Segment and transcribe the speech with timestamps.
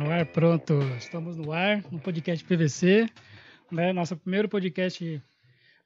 [0.00, 0.80] No ar, pronto.
[0.96, 3.06] Estamos no ar, no podcast PVC.
[3.70, 3.92] Né?
[3.92, 5.22] Nosso primeiro podcast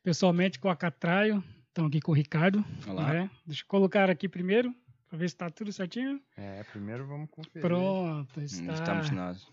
[0.04, 1.42] pessoalmente com a Catraio.
[1.66, 2.64] Estamos aqui com o Ricardo.
[2.86, 3.12] Olá.
[3.12, 3.30] Né?
[3.44, 4.72] Deixa eu colocar aqui primeiro,
[5.08, 6.20] para ver se está tudo certinho.
[6.36, 7.60] É, primeiro vamos conferir.
[7.60, 8.72] Pronto, Hum, está.
[8.74, 9.48] Estamos nós.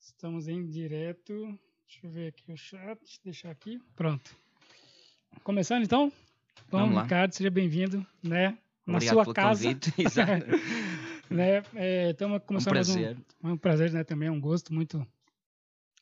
[0.00, 1.56] Estamos em direto.
[1.86, 2.98] Deixa eu ver aqui o chat.
[3.24, 3.80] Deixar aqui.
[3.94, 4.36] Pronto.
[5.44, 6.12] Começando então?
[6.68, 7.04] Bom, Vamos lá.
[7.04, 8.58] Ricardo, seja bem-vindo, né?
[8.84, 9.62] Na Obrigado sua casa.
[9.62, 9.92] convite.
[11.30, 11.62] Né?
[12.10, 13.16] Estamos um começando mais um, prazer.
[13.44, 14.04] é um prazer, né?
[14.04, 14.98] Também é um gosto muito.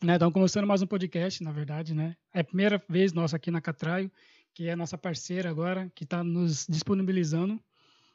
[0.03, 0.13] Né?
[0.15, 2.17] Estamos começando mais um podcast, na verdade, né?
[2.33, 4.11] É a primeira vez nossa aqui na Catraio,
[4.55, 7.61] que é a nossa parceira agora, que está nos disponibilizando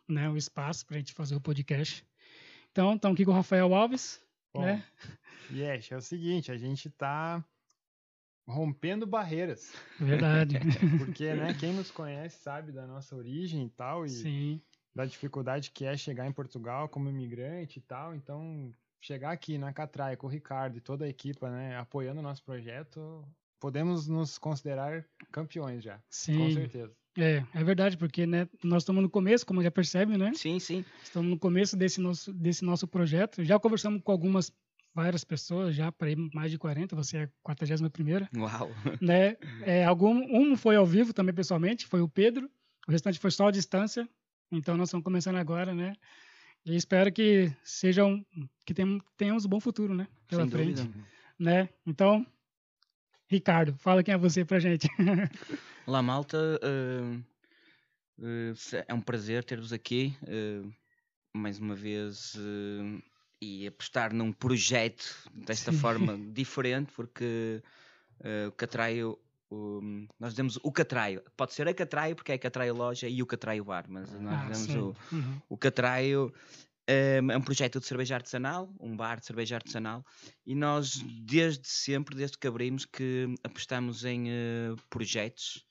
[0.08, 2.06] né, o espaço para a gente fazer o podcast.
[2.72, 4.22] Então, estamos aqui com o Rafael Alves,
[4.54, 4.84] Bom, né?
[5.52, 7.44] Yes, é o seguinte, a gente tá
[8.48, 9.74] rompendo barreiras.
[10.00, 10.60] Verdade.
[10.98, 14.62] Porque, né, quem nos conhece sabe da nossa origem e tal, e Sim,
[14.96, 18.16] da dificuldade que é chegar em Portugal como imigrante e tal.
[18.16, 22.24] Então, chegar aqui na Catraia com o Ricardo e toda a equipa, né, apoiando o
[22.24, 23.26] nosso projeto,
[23.60, 25.96] podemos nos considerar campeões já.
[25.98, 26.54] Com sim.
[26.54, 26.94] certeza.
[27.18, 30.32] É, é verdade, porque né, nós estamos no começo, como já percebe, né?
[30.34, 30.86] Sim, sim.
[31.04, 33.44] Estamos no começo desse nosso, desse nosso projeto.
[33.44, 34.52] Já conversamos com algumas,
[34.94, 38.70] várias pessoas, já para mais de 40, você é a 41 Uau.
[39.02, 39.36] né?
[39.64, 42.50] É, algum, um foi ao vivo também pessoalmente, foi o Pedro.
[42.88, 44.08] O restante foi só à distância.
[44.52, 45.96] Então nós estamos começando agora, né?
[46.66, 48.24] E espero que sejam
[48.66, 50.08] que tenham- tenhamos um bom futuro, né?
[50.28, 51.08] Pela Sem frente, dúvida.
[51.40, 51.70] né?
[51.86, 52.26] Então,
[53.28, 54.88] Ricardo, fala quem é você pra gente.
[55.88, 56.38] Olá, malta.
[56.62, 60.62] eh, se- é um prazer ter-vos aqui eh,
[61.34, 62.38] mais uma vez
[63.42, 65.78] e apostar num projeto desta Sim.
[65.80, 67.64] forma diferente, porque
[68.48, 69.18] o Catraio.
[69.52, 69.82] O-
[70.20, 71.22] nós dizemos o Catraio.
[71.38, 74.40] Pode ser a Catraio, porque é a Catraio Loja e o Catraio Bar, mas nós
[74.40, 74.78] Ah, dizemos sim.
[74.80, 75.42] o, Uhum.
[75.50, 76.34] O Catraio
[76.88, 80.04] eh, é um projeto de cerveja artesanal, um bar de cerveja artesanal,
[80.46, 85.66] e nós desde sempre, desde que abrimos, que apostamos em eh, projetos.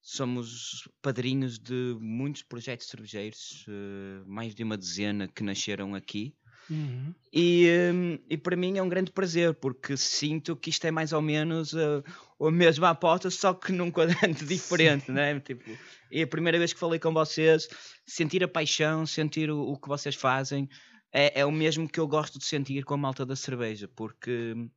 [0.00, 6.34] Somos padrinhos de muitos projetos cervejeiros, eh, mais de uma dezena que nasceram aqui.
[6.70, 7.14] Uhum.
[7.32, 11.12] E, hum, e para mim é um grande prazer, porque sinto que isto é mais
[11.12, 12.02] ou menos uh,
[12.40, 15.38] a mesma aposta, só que num quadrante diferente, né?
[15.40, 15.76] Tipo,
[16.10, 17.68] é a primeira vez que falei com vocês,
[18.06, 20.68] sentir a paixão, sentir o, o que vocês fazem,
[21.12, 24.54] é, é o mesmo que eu gosto de sentir com a malta da cerveja, porque
[24.56, 24.70] hum,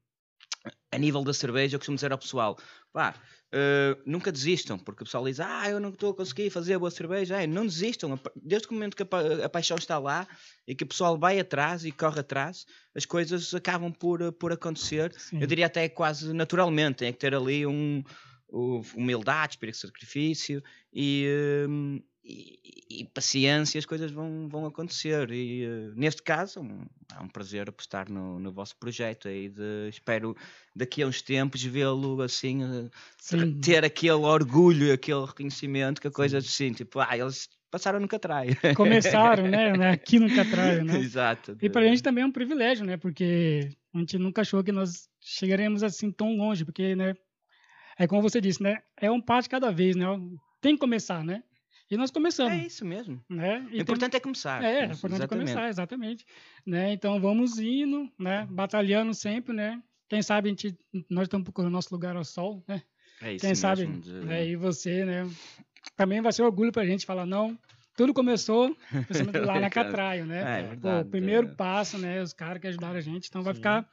[0.92, 2.58] a nível da cerveja, eu costumo dizer ao pessoal,
[2.94, 3.14] pá,
[3.54, 6.92] uh, nunca desistam, porque o pessoal diz, ah, eu não estou a conseguir fazer boa
[6.92, 10.28] cerveja, é, não desistam, desde o momento que a, pa- a paixão está lá
[10.68, 14.52] e que o pessoal vai atrás e corre atrás, as coisas acabam por, uh, por
[14.52, 15.40] acontecer, Sim.
[15.42, 18.04] eu diria até quase naturalmente, tem que ter ali um,
[18.48, 20.64] o- humildade, espírito de sacrifício
[20.94, 25.32] e, hum, e, e paciência, as coisas vão, vão acontecer.
[25.32, 29.88] E eh, neste caso, um- é um prazer apostar no, no vosso projeto e de,
[29.90, 30.36] espero
[30.76, 32.60] daqui a uns tempos vê-lo assim,
[33.18, 33.60] Sim.
[33.62, 38.56] ter aquele orgulho, aquele reconhecimento que a coisa assim, tipo, ah, eles passaram no Catraio.
[38.76, 39.76] Começaram, né?
[39.78, 40.98] né, Aqui no Catraio, né?
[41.00, 41.58] Exato.
[41.62, 42.98] E pra de- gente também é um privilégio, né?
[42.98, 47.16] Porque a gente nunca achou que nós chegaremos assim tão longe, porque, né?
[48.00, 48.78] É como você disse, né?
[48.96, 50.06] É um passo cada vez, né?
[50.62, 51.44] Tem que começar, né?
[51.90, 53.24] E nós começamos, É isso mesmo.
[53.30, 53.60] né?
[53.64, 54.62] E O tem- importante é começar.
[54.64, 55.30] é, é importante exatamente.
[55.52, 56.26] começar, exatamente.
[56.66, 56.92] Né?
[56.94, 58.46] Então vamos indo, né?
[58.50, 59.82] Batalhando sempre, né?
[60.10, 60.78] Quem sabe a gente,
[61.10, 62.82] nós estamos procurando nosso lugar ao sol, né?
[63.22, 64.46] É isso Quem sabe, mesmo, de- né?
[64.48, 65.30] E você, né?
[65.96, 67.58] Também vai ser orgulho pra gente falar, não,
[67.96, 68.76] tudo começou
[69.56, 70.42] lá na Catraio, né?
[70.60, 71.08] É, Pô, verdade.
[71.08, 72.22] o primeiro passo, né?
[72.22, 73.60] Os caras que ajudaram a gente, então vai Sim.
[73.60, 73.90] ficar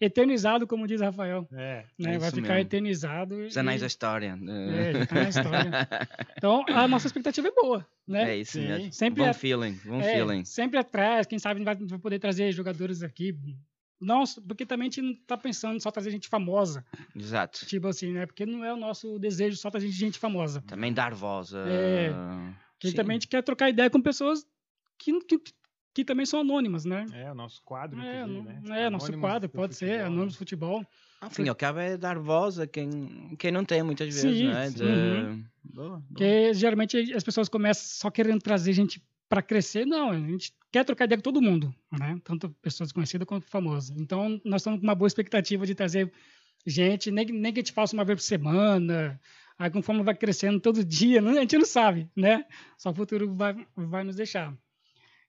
[0.00, 2.14] eternizado, como diz Rafael, É, né?
[2.14, 2.60] É vai ficar mesmo.
[2.60, 3.34] eternizado.
[3.46, 4.38] Os anéis e- da história.
[4.48, 5.70] É, já tá na história.
[6.38, 8.30] Então, a nossa expectativa é boa, né?
[8.30, 8.92] É isso mesmo.
[8.92, 10.44] Sempre bom é- feeling, bom É, feeling.
[10.44, 13.36] sempre atrás, quem sabe vai, vai poder trazer jogadores aqui.
[14.00, 16.84] Nossa, porque também a gente não tá pensando em só trazer gente famosa,
[17.16, 17.66] Exato.
[17.66, 18.26] tipo assim, né?
[18.26, 20.62] Porque não é o nosso desejo só trazer gente famosa.
[20.68, 21.64] Também dar voz a.
[21.68, 22.12] É,
[22.78, 22.94] Que Sim.
[22.94, 24.46] também a gente quer trocar ideia com pessoas
[24.96, 25.40] que, que,
[25.98, 27.06] que também são anônimas, né?
[27.12, 28.82] é o nosso quadro, É, inclusive, né?
[28.84, 30.36] é, nosso Anônimos quadro, do pode ser, futebol, Anônimos né?
[30.36, 30.86] do Futebol.
[31.20, 34.70] Ao cabo é dar voz a quem, quem não tem muitas vezes, Sim, não é?
[34.70, 34.82] De...
[34.84, 35.44] uhum.
[35.64, 36.02] Boa, boa.
[36.08, 39.84] Porque geralmente as pessoas começam só querendo trazer gente para crescer.
[39.84, 42.20] Não, a gente quer trocar ideia com todo mundo, né?
[42.22, 43.90] Tanto pessoas conhecidas quanto famosas.
[43.98, 46.12] Então, nós estamos com uma boa expectativa de trazer
[46.64, 49.20] gente, nem, que- nem que a gente faça uma vez por semana.
[49.58, 52.44] Aí, conforme vai crescendo todo dia, a gente não sabe, né?
[52.76, 54.54] Só o futuro vai, vai nos deixar.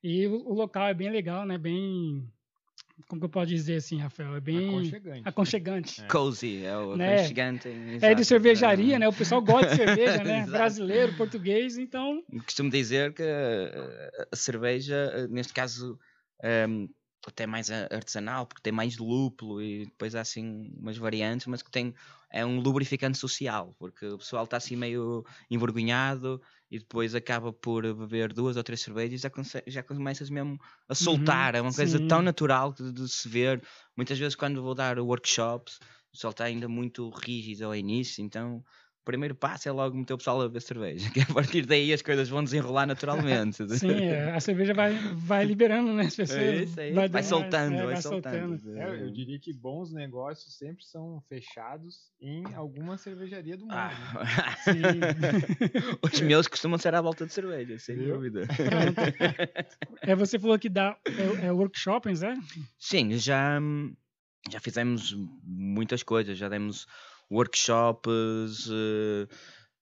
[0.03, 1.57] E o, o local é bem legal, né?
[1.57, 2.27] Bem.
[3.07, 4.35] Como que eu posso dizer assim, Rafael?
[4.35, 5.21] É bem Aconchegante.
[5.25, 6.01] aconchegante.
[6.01, 6.07] É.
[6.07, 7.15] Cozy, é o Né?
[7.15, 7.67] aconchegante.
[7.67, 8.15] É exato.
[8.15, 9.07] de cervejaria, né?
[9.07, 10.45] O pessoal gosta de cerveja, né?
[10.45, 15.97] Brasileiro, português, então Costumo dizer que eh, a cerveja, eh, neste caso,
[16.43, 16.87] ehm,
[17.25, 21.71] até mais artesanal, porque tem mais lúpulo e depois há assim umas variantes, mas que
[21.71, 21.93] tem
[22.31, 27.81] é um lubrificante social, porque o pessoal está assim meio envergonhado e depois acaba por
[27.93, 29.31] beber duas ou três cervejas e já,
[29.65, 32.25] já começas mesmo a soltar, é uma coisa tão sim.
[32.25, 33.61] natural de, de se ver.
[33.97, 35.77] Muitas vezes quando vou dar workshops,
[36.09, 38.63] o pessoal está ainda muito rígido ao início, então
[39.09, 42.01] primeiro passo é logo meter o pessoal a beber cerveja, que a partir daí as
[42.01, 43.67] coisas vão desenrolar naturalmente.
[43.79, 46.03] Sim, é, a cerveja vai, vai liberando, né?
[46.03, 46.39] As pessoas.
[46.39, 46.95] É isso, é isso.
[46.95, 48.77] Vai dando- soltando, é, vai soltando.
[48.77, 53.73] É, eu diria que bons negócios sempre são fechados em alguma cervejaria do mundo.
[53.75, 53.91] né?
[53.91, 54.81] Ah, Sim.
[56.01, 58.15] Os meus costumam ser à volta de cerveja, sem Viu?
[58.15, 58.47] dúvida.
[60.01, 60.97] É, você falou que dá
[61.41, 62.39] é, é workshops, né?
[62.77, 63.59] Sim, já,
[64.49, 66.85] já fizemos muitas coisas, já demos
[67.31, 69.27] workshops, eh,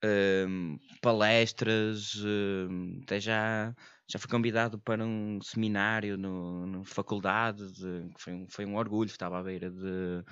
[0.03, 3.73] em, palestras, eh, até já,
[4.07, 9.07] já fui convidado para um seminário no, na faculdade, de- foi, um, foi um orgulho,
[9.09, 10.23] estava à beira de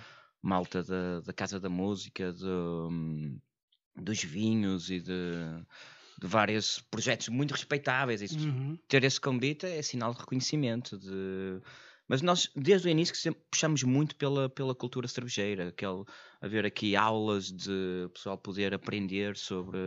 [0.42, 3.40] malta da, da Casa da Música, do, hum,
[3.96, 5.14] dos vinhos e de,
[6.22, 8.22] de vários projetos muito respeitáveis.
[8.22, 8.78] Isso Uhum.
[8.88, 10.98] ter esse convite é sinal de reconhecimento.
[10.98, 11.62] De...
[12.08, 16.04] Mas nós, desde o início, sempre puxamos muito pela, pela cultura cervejeira, aquele,
[16.42, 19.78] haver aqui aulas de pessoal poder aprender sobre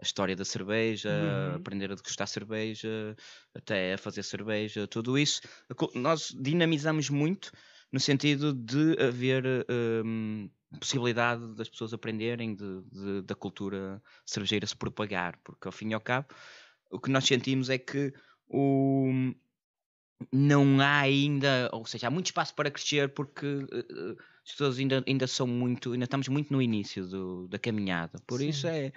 [0.00, 1.56] a história da cerveja, Uhum.
[1.56, 3.16] aprender a degustar cerveja,
[3.54, 5.40] até a fazer cerveja, tudo isso.
[5.94, 7.50] Nós dinamizamos muito
[7.92, 9.44] no sentido de haver
[10.04, 10.50] hum,
[10.80, 15.94] possibilidade das pessoas aprenderem de- de- da cultura cervejeira se propagar, porque ao fim e
[15.94, 16.28] ao cabo
[16.90, 18.12] o que nós sentimos é que
[18.48, 19.10] o,
[20.32, 24.78] não há ainda, ou seja, há muito espaço para crescer porque eh, eh, as pessoas
[24.78, 28.18] ainda, ainda são muito, ainda estamos muito no início do- da caminhada.
[28.26, 28.68] Por isso Sim.
[28.68, 28.92] é,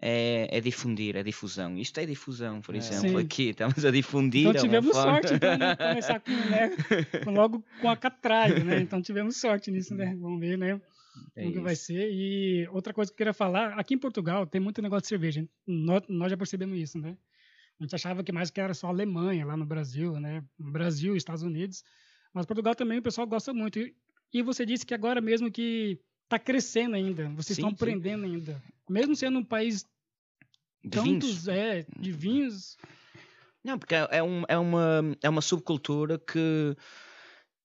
[0.00, 1.76] é, é difundir, é difusão.
[1.76, 2.78] Isto é difusão, por É.
[2.78, 3.24] exemplo, Sim.
[3.24, 4.48] aqui estamos a difundir.
[4.48, 5.76] Então tivemos forma- sorte então, né?
[5.76, 6.70] começar com, né,
[7.38, 8.80] logo com a catraia, né?
[8.80, 10.16] Então tivemos sorte nisso, né?
[10.18, 10.80] Vamos ver, né?
[11.36, 11.84] É como que vai isso.
[11.86, 12.10] ser.
[12.10, 15.46] E outra coisa que eu queria falar, aqui em Portugal tem muito negócio de cerveja.
[15.66, 17.16] Nós, nós já percebemos isso, né?
[17.82, 20.44] A gente achava que mais que era só Alemanha lá no Brasil, né?
[20.56, 21.82] Brasil, Estados Unidos.
[22.32, 23.80] Mas Portugal também o pessoal gosta muito.
[24.32, 27.74] E, você disse que agora mesmo que está crescendo ainda, vocês Sim, estão sim.
[27.74, 28.62] aprendendo ainda.
[28.88, 29.84] Mesmo sendo um país
[30.84, 31.24] De vinhos.
[31.24, 32.76] tantos, é, de vinhos,
[33.64, 36.76] Não, porque é, é um- é uma, é uma subcultura que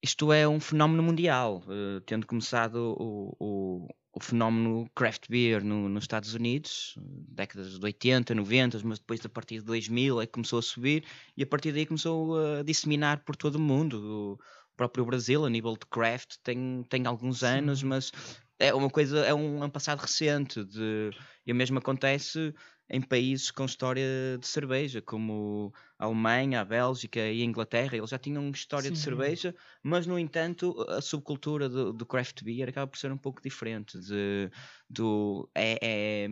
[0.04, 3.88] isto é um fenómeno mundial, eh, tendo começado o, o,
[4.18, 9.30] o fenómeno craft beer no- nos Estados Unidos, décadas de 80, 90, mas depois a
[9.30, 11.04] partir de 2000 é que começou a subir
[11.36, 14.40] e a partir daí começou a disseminar por todo o mundo.
[14.40, 17.86] O próprio Brasil, a nível de craft, tem, tem alguns anos, Sim.
[17.86, 18.12] mas
[18.60, 20.64] é uma coisa, é um, é um passado recente.
[20.64, 21.12] De,
[21.46, 22.54] e o mesmo acontece
[22.90, 27.98] em países com história de cerveja, como a Alemanha, a Bélgica e a Inglaterra.
[27.98, 29.04] Eles já tinham história de Sim.
[29.04, 33.42] cerveja, mas no entanto a subcultura do, do craft beer acaba por ser um pouco
[33.42, 34.00] diferente.
[34.00, 34.50] De,
[34.90, 35.78] do, é,
[36.26, 36.28] é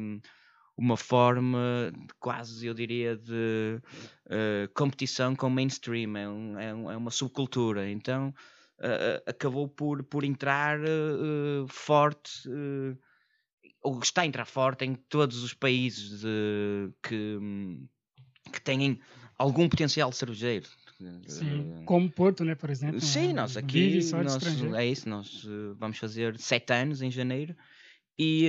[0.78, 3.80] uma forma de quase, eu diria, de
[4.30, 6.18] eh, competição com o mainstream.
[6.18, 7.90] É, um- é um- é uma subcultura.
[7.90, 8.34] Então
[8.80, 12.48] eh, acabou por, por entrar eh, forte.
[12.50, 12.96] eh,
[13.82, 17.38] ou está a entrar forte em todos os países de- que,
[18.52, 19.00] que têm
[19.38, 20.68] algum potencial cervejeiro.
[21.28, 23.00] sim, como Porto, né, por exemplo.
[23.02, 24.44] Sim, né, nós aqui nós,
[24.76, 27.56] é isso, nós vamos fazer sete anos em janeiro
[28.18, 28.48] e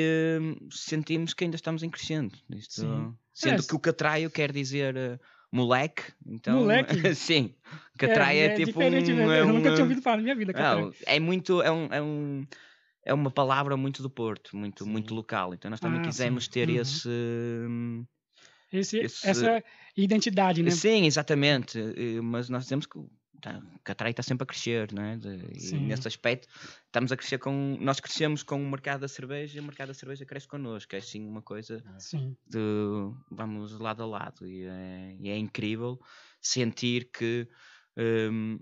[0.71, 2.37] sentimos que ainda estamos em crescendo.
[2.51, 3.15] Isto.
[3.35, 5.21] Sendo É, que o catraio quer dizer
[5.53, 6.97] moleque, então Moleque?
[7.15, 7.55] sim,
[7.99, 10.53] catraio é, tipo diferente um, é Eu nunca tinha ouvido falar na minha vida.
[10.53, 10.83] catraia.
[10.85, 12.47] não, é muito é um, é um
[13.05, 14.91] é uma palavra muito do Porto, muito Sim.
[14.91, 15.55] muito local.
[15.55, 16.51] Então nós também Ah, quisemos sim.
[16.51, 16.81] ter Uhum.
[16.81, 18.05] esse hum,
[18.73, 19.63] Esse, esse- Essa
[19.97, 20.71] identidade, né?
[20.71, 21.79] Sim, exatamente.
[22.23, 22.99] Mas nós temos que.
[23.41, 25.17] Tá, está sempre a crescer, não é?
[25.17, 26.49] De- e nesse aspecto,
[26.87, 27.77] estamos a crescer com.
[27.81, 30.95] Nós crescemos com o mercado da cerveja e o mercado da cerveja cresce connosco.
[30.95, 32.37] É assim uma coisa Sim.
[32.47, 32.59] de.
[33.31, 34.47] Vamos lado a lado.
[34.47, 36.01] E é, e é incrível
[36.41, 37.49] sentir que.
[37.97, 38.59] hum,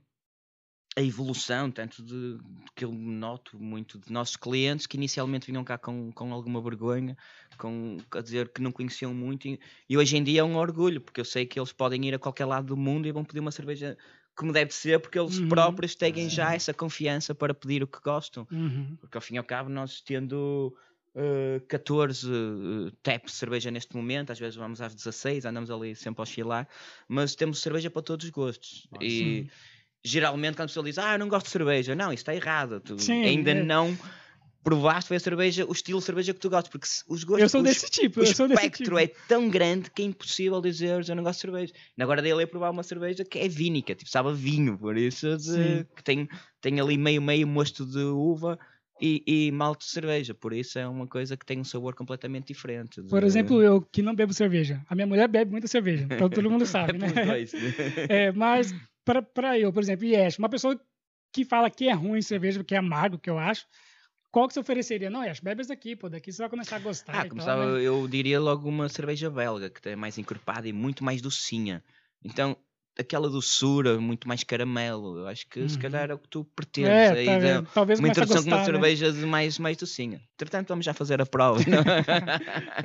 [0.96, 2.38] a evolução, tanto de,
[2.74, 7.16] que eu noto muito de nossos clientes que inicialmente vinham cá com, com alguma vergonha,
[7.58, 11.00] com, a dizer que não conheciam muito, e, e hoje em dia é um orgulho,
[11.00, 13.40] porque eu sei que eles podem ir a qualquer lado do mundo e vão pedir
[13.40, 13.98] uma cerveja
[14.36, 15.48] como deve ser, porque eles Uhum.
[15.48, 16.56] próprios têm já Sim.
[16.56, 18.46] essa confiança para pedir o que gostam.
[18.50, 18.96] Uhum.
[19.00, 20.74] Porque ao fim e ao cabo, nós tendo
[21.16, 25.94] eh, 14 uh, taps de cerveja neste momento, às vezes vamos às 16, andamos ali
[25.94, 26.68] sempre a oscilar,
[27.08, 28.88] mas temos cerveja para todos os gostos.
[28.90, 29.04] Nossa.
[29.04, 29.50] E Sim.
[30.04, 32.80] geralmente quando a pessoa diz, ah, não gosto de cerveja, não, isso está errado.
[32.80, 33.62] Tu Sim, ainda é.
[33.62, 33.96] não
[34.64, 37.48] provaste foi a cerveja, o estilo de cerveja que tu gostas, porque os gostos, Eu
[37.48, 38.98] sou os- desse tipo, o espectro tipo.
[38.98, 41.72] é tão grande que é impossível dizer eu não gosto de cerveja.
[42.00, 45.42] Agora dele é provar uma cerveja que é vínica, tipo, sabe vinho, por isso de-
[45.44, 45.86] Sim.
[45.94, 46.28] que tem,
[46.60, 48.58] tem ali meio meio mosto de uva
[49.00, 52.46] e, e malte de cerveja, por isso é uma coisa que tem um sabor completamente
[52.48, 53.02] diferente.
[53.02, 54.80] Por de- exemplo, eu que não bebo cerveja.
[54.88, 57.10] A minha mulher bebe muita cerveja, então todo mundo é sabe, né?
[57.12, 57.52] pelos dois.
[58.08, 60.80] É, mas para eu, por exemplo, Yesh, uma pessoa
[61.32, 63.66] que fala que é ruim cerveja, que é amargo, que eu acho,
[64.34, 65.08] qual que você ofereceria?
[65.08, 67.20] Não, Yesh, bebe esse aqui, pô, daqui você vai começar a gostar.
[67.20, 67.82] Ah, começava, tal, né?
[67.82, 71.84] eu diria logo uma cerveja belga, que é mais encorpada e muito mais docinha.
[72.24, 72.56] Então,
[72.98, 75.82] aquela doçura, muito mais caramelo, eu acho que se Uhum.
[75.82, 76.90] calhar é o que tu pretendes.
[76.90, 78.64] É, aí tá talvez uma introdução com gostar, uma né?
[78.66, 80.20] cerveja de mais, mais docinha.
[80.34, 81.58] Entretanto, vamos já fazer a prova.
[81.68, 81.82] não?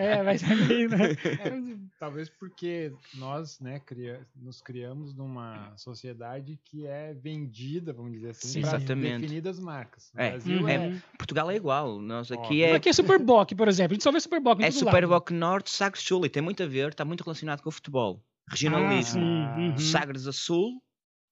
[0.03, 1.15] É, vai ser meio, né?
[1.99, 8.47] Talvez porque nós, né, cria- nos criamos numa sociedade que é vendida, vamos dizer assim,
[8.47, 8.59] Sim.
[8.61, 9.21] Exatamente.
[9.21, 10.11] definidas marcas.
[10.15, 10.31] É.
[10.31, 10.69] Brasil Uhum.
[10.69, 11.99] é, Portugal é igual.
[11.99, 13.93] Nós aqui é, Aqui é Superboc, por exemplo.
[13.93, 14.71] A gente só vê Superboc é.
[14.71, 16.25] Superboc Norte, Sul.
[16.25, 18.23] E tem muito a ver, está muito relacionado com o futebol.
[18.49, 19.21] Ah, Regionalismo.
[19.21, 19.77] sim, uhum.
[19.77, 20.81] Sagres a Sul,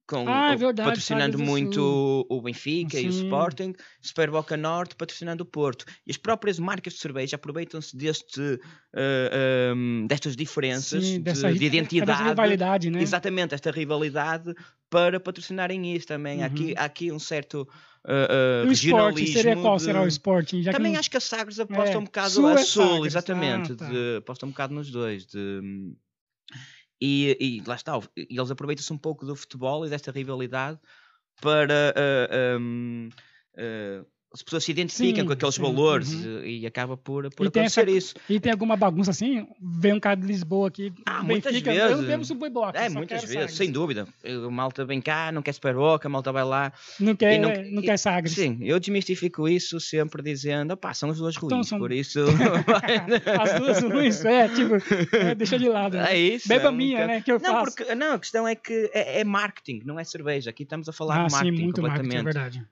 [0.07, 3.23] com, Ah, é o- verdade, patrocinando muito o Benfica e o Sim.
[3.25, 5.85] Sporting, Superboca Norte patrocinando o Porto.
[6.05, 8.59] E as próprias marcas de cerveja aproveitam-se deste,
[8.95, 12.23] eh, ehm, destas diferenças Sim, de, dessa, de identidade.
[12.29, 13.01] rivalidade, né?
[13.01, 14.53] Exatamente, esta rivalidade
[14.89, 16.41] para patrocinarem isso também.
[16.41, 16.73] Há, aqui, Uhum.
[16.77, 17.67] há aqui um certo
[18.05, 19.75] uh, E o esporte, seria qual?
[19.75, 22.47] de- Será o que também não- acho que a Sagres aposta É, um bocado Sul
[22.47, 23.73] a é Sul, Sagres, exatamente.
[23.73, 23.89] ah, tá.
[23.89, 25.25] de- aposta um bocado nos dois.
[25.25, 25.93] de-
[27.01, 30.79] e, e lá está, e eles aproveitam-se um pouco do futebol e desta rivalidade
[31.41, 33.09] para ah, um,
[33.57, 36.43] ah, as pessoas se identificam Sim, com aqueles sim, valores uhum.
[36.43, 38.15] e, acaba por, por E tem acontecer essa- isso.
[38.29, 39.47] E tem alguma bagunça assim?
[39.59, 40.91] Vem um cara de Lisboa aqui.
[41.05, 42.05] Ah, muitas Benfica, Eu não vezes.
[42.11, 42.75] bebo Superboc.
[42.75, 43.55] É, muitas vezes, Sagres.
[43.55, 44.05] sem dúvida.
[44.25, 46.73] A malta vem cá, não quer Superboca, a malta vai lá.
[46.99, 48.33] Não quer, não- não, quer Sagres.
[48.33, 52.19] Sim, eu desmistifico isso sempre dizendo, opá, são as duas ruins, Então são- por isso...
[53.41, 54.75] As duas ruins, é, tipo,
[55.15, 55.97] é, deixa de lado.
[55.97, 56.13] né?
[56.13, 56.47] É isso.
[56.47, 57.21] Beba é um minha, bocado- né?
[57.21, 57.75] Que eu Não, faço.
[57.75, 60.49] porque, não, a questão é que é, é marketing, não é cerveja.
[60.49, 62.57] Aqui estamos a falar ah, de marketing sim, muito marketing, é completamente.
[62.57, 62.67] verdade.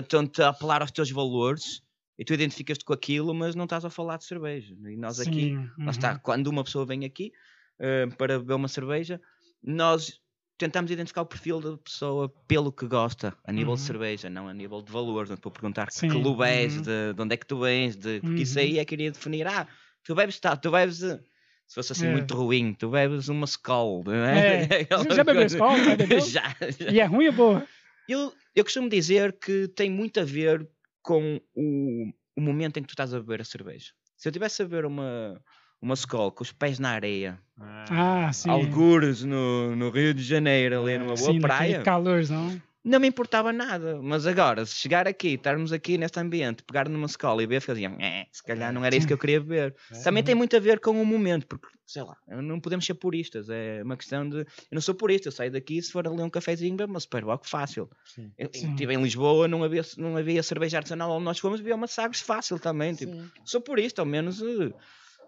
[0.00, 0.46] Estão-te Uhum.
[0.46, 1.82] a apelar aos teus valores
[2.18, 4.74] e tu identificas-te com aquilo, mas não estás a falar de cerveja.
[4.86, 5.90] E nós aqui, Sim, lá uhum.
[5.90, 7.32] está, quando uma pessoa vem aqui
[7.78, 9.20] eh, para beber uma cerveja,
[9.62, 10.20] nós
[10.58, 13.86] tentamos identificar o perfil da pessoa pelo que gosta, a nível de Uhum.
[13.86, 15.30] cerveja, não a nível de valores.
[15.30, 16.82] Não te vou perguntar que Sim, clube és, uhum.
[16.82, 18.64] de, de onde é que tu vens, de, porque isso Uhum.
[18.64, 19.46] aí é que iria definir.
[19.46, 19.66] Ah,
[20.04, 21.02] tu bebes tal, tu bebes.
[21.02, 21.18] eh,
[21.66, 22.12] Se fosse assim É.
[22.12, 24.62] muito ruim, tu bebes uma Skull, não É.
[24.62, 24.68] é?
[24.82, 25.76] Aquela Já bebeu Skol?
[25.78, 26.90] Já já, já.
[26.90, 27.66] E é ruim ou boa?
[28.08, 30.68] Eu, eu costumo dizer que tem muito a ver
[31.02, 33.92] com o, o momento em que tu estás a beber a cerveja.
[34.16, 35.40] Se eu tivesse a beber uma,
[35.80, 38.50] uma Skol com os pés na areia, Ah, sim.
[38.50, 42.48] algures no, no Rio de Janeiro, ali numa boa sim, praia, calorzão.
[42.48, 44.00] não me importava nada.
[44.02, 47.88] Mas agora, se chegar aqui, estarmos aqui neste ambiente, pegar numa Skol e beber, fazia,
[48.00, 49.74] "Eh, se calhar não era isso que eu queria beber.
[49.92, 50.02] É.
[50.02, 53.48] Também tem muito a ver com o momento, porque, sei lá, não podemos ser puristas.
[53.50, 54.38] É uma questão de.
[54.38, 57.46] Eu não sou purista, eu saio daqui se for ali um cafezinho, bebo uma Superboc
[57.46, 57.88] fácil.
[58.04, 58.32] Sim.
[58.38, 58.70] Eu Sim.
[58.70, 62.20] estive em Lisboa, não havia, não havia cerveja artesanal onde nós fomos, havia uma Sagres
[62.22, 62.94] fácil também.
[62.94, 63.12] Tipo,
[63.44, 64.72] sou purista, ao menos eh,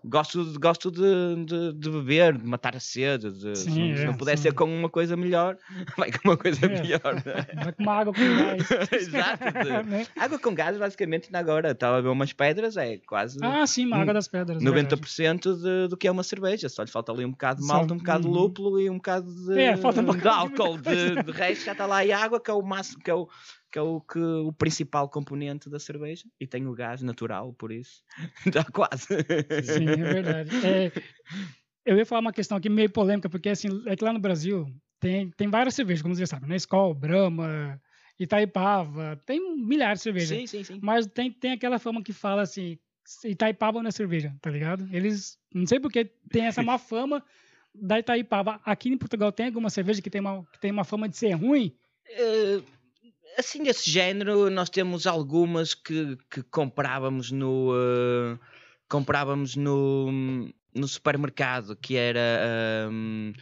[0.05, 3.31] gosto, de- gosto de, de, de beber, de matar a sede.
[3.31, 4.43] de- se, Sim, não, se é, não puder sim.
[4.45, 5.57] ser com uma coisa melhor,
[5.97, 6.81] vai com uma coisa É.
[6.81, 7.15] pior.
[7.15, 7.47] né?
[7.65, 8.71] Vai com uma água com gás.
[8.93, 9.45] Exato.
[9.65, 10.07] de- Né?
[10.19, 11.71] Água com gás, basicamente, ainda agora.
[11.73, 13.39] Estava a ver umas pedras, é quase.
[13.43, 14.63] Ah, sim, uma água das pedras.
[14.63, 14.97] verdade.
[14.97, 17.95] 90% de, do que é uma cerveja, só lhe falta ali um bocado de malta,
[17.95, 18.35] um bocado de uhum.
[18.35, 20.23] lúpulo e um bocado de, É, falta um de bocado
[20.55, 20.79] de álcool.
[20.79, 23.29] De, de resto já está lá e água, que é o máximo, que é o,
[23.73, 26.25] que é o, que, o principal componente da cerveja.
[26.39, 28.03] E tem o gás natural, por isso
[28.47, 29.07] está quase.
[29.65, 30.51] Sim, é verdade.
[30.65, 30.93] É,
[31.85, 34.67] eu ia falar uma questão aqui meio polêmica, porque assim, é que lá no Brasil
[35.01, 36.57] tem, tem várias cervejas, como você sabe, né?
[36.57, 37.81] Skol, Brahma,
[38.21, 40.29] Itaipava, tem milhares de cervejas.
[40.29, 40.81] Sim, sim, sim.
[40.83, 42.79] Mas tem, tem aquela fama que fala assim,
[43.25, 44.87] Itaipava não é cerveja, tá ligado?
[44.93, 47.25] Eles, não sei porque tem essa má fama
[47.75, 48.61] da Itaipava.
[48.65, 51.33] Aqui em Portugal tem alguma cerveja que tem uma, que tem uma fama de ser
[51.33, 51.75] ruim?
[52.07, 52.61] Eh,
[53.39, 58.39] assim desse género, nós temos algumas que, que comprávamos no eh,
[58.89, 60.11] comprávamos no,
[60.75, 63.33] no supermercado, que era hum,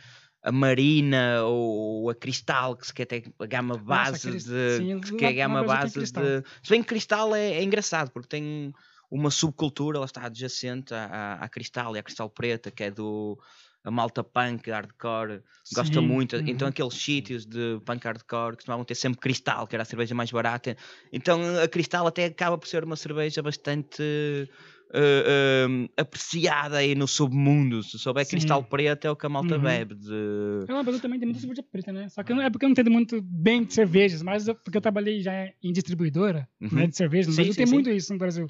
[0.42, 5.24] a Marina ou a Cristal, que quer ter a gama base Cris- de sim, que
[5.24, 6.44] é a gama base tem de.
[6.62, 8.72] Se bem que Cristal é, é engraçado, porque tem
[9.10, 12.90] uma subcultura, ela está adjacente à, à, à Cristal e à Cristal Preta, que é
[12.90, 13.38] do
[13.82, 15.42] a malta punk, hardcore,
[15.74, 16.36] gosta Sim, muito.
[16.36, 16.42] uhum.
[16.46, 20.30] Então aqueles sítios de punk hardcore costumavam ter sempre Cristal, que era a cerveja mais
[20.30, 20.76] barata.
[21.10, 24.02] Então a Cristal até acaba por ser uma cerveja bastante
[24.90, 27.82] uh, um, apreciada aí no submundo.
[27.82, 28.32] Se souber Sim.
[28.36, 29.62] cristal preto, é o que a malta Uhum.
[29.62, 29.94] bebe.
[29.94, 30.64] De...
[30.68, 32.08] É uma também tem muita cerveja preta, né?
[32.10, 34.76] Só que não- é porque eu não entendo muito bem de cervejas, mas eu- porque
[34.76, 36.68] eu trabalhei já em distribuidora Uhum.
[36.72, 37.30] né, de cerveja.
[37.30, 38.46] No Brasil tem muito isso no Brasil.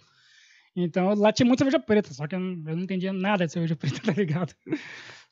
[0.77, 3.53] Então lá tinha muita cerveja preta, só que eu não, eu não entendia nada de
[3.53, 4.55] cerveja preta, tá ligado?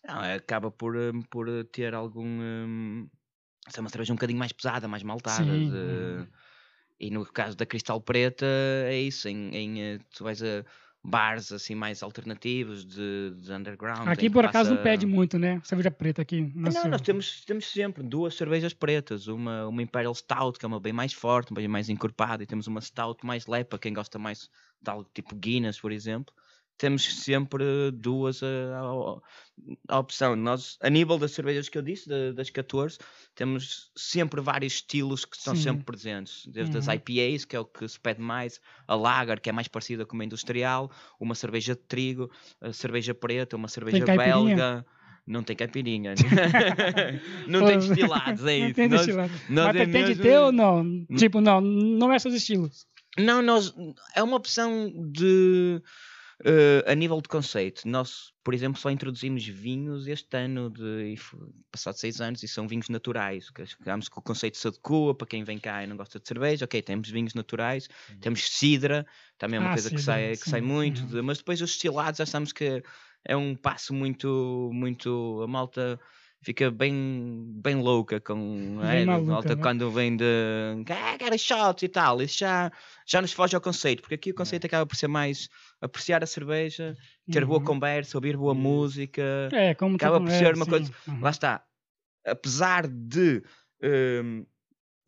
[0.07, 2.26] Não, acaba por, um, por ter algum.
[2.26, 3.09] Um,
[3.68, 5.45] ser uma cerveja um bocadinho mais pesada, mais maltada.
[5.45, 6.28] De-
[7.00, 8.47] E no caso da Cristal Preta,
[8.87, 9.28] é isso.
[9.28, 10.64] Em, em, eh, tu vais a
[11.02, 14.06] bars assim mais alternativos de, de underground.
[14.08, 15.60] Aqui por acaso não passa- pede muito, né?
[15.64, 16.52] Cerveja preta aqui.
[16.56, 16.90] Ah, Não, Sul.
[16.90, 19.26] nós temos, temos sempre duas cervejas pretas.
[19.26, 22.66] Uma, uma Imperial Stout, que é uma bem mais forte, bem mais encorpada, e temos
[22.66, 24.50] uma Stout mais leve, para quem gosta mais
[24.82, 26.34] de algo tipo Guinness, por exemplo.
[26.78, 29.20] Temos sempre duas a, a-
[29.88, 30.37] a opção.
[30.37, 32.97] Nós, a nível das cervejas que eu disse, da- das 14,
[33.35, 35.62] temos sempre vários estilos que estão Sim.
[35.62, 36.47] sempre presentes.
[36.47, 36.94] Desde as Uhum.
[36.94, 40.14] IPAs, que é o que se pede mais, a Lager, que é mais parecida com
[40.14, 42.30] uma industrial, uma cerveja de trigo,
[42.61, 44.87] a cerveja preta, uma cerveja belga.
[45.26, 46.14] Não tem caipirinha.
[47.47, 48.75] não tem destilados, é Não isso.
[48.75, 49.32] tem Nós- destilado.
[49.50, 51.04] nós Mas é tem de mesmo- ter ou não?
[51.16, 52.87] Tipo, não, não é seus estilos.
[53.18, 53.75] Não, nós,
[54.14, 55.82] é uma opção de.
[56.45, 61.14] Eh, a nível de conceito, nós, por exemplo, só introduzimos vinhos este ano, de,
[61.71, 63.50] passado seis anos, e são vinhos naturais.
[63.50, 66.28] que Achamos que o conceito se adequa para quem vem cá e não gosta de
[66.28, 66.64] cerveja.
[66.64, 67.88] Ok, temos vinhos naturais,
[68.21, 71.09] temos cidra, também é uma Ah, coisa que cidra, sai, que sai sim, muito, uhum.
[71.09, 72.83] de- mas depois os destilados achamos que
[73.25, 75.42] é um passo muito, muito.
[75.42, 76.00] A malta
[76.42, 79.62] fica bem, bem louca com Bem é, maluca, malta né?
[79.62, 80.25] quando vem de
[80.88, 82.23] ah, shots e tal.
[82.23, 82.71] Isso já,
[83.07, 85.49] já nos foge ao conceito, porque aqui o conceito acaba por ser mais
[85.80, 86.97] apreciar a cerveja,
[87.30, 87.64] ter boa Uhum.
[87.64, 88.61] conversa, ouvir boa Isso.
[88.61, 89.23] música.
[89.52, 90.71] É, como Acaba por é, ser uma sim.
[90.71, 91.21] coisa- Uhum.
[91.21, 91.64] Lá está.
[92.26, 93.42] Apesar de
[93.83, 94.45] hum,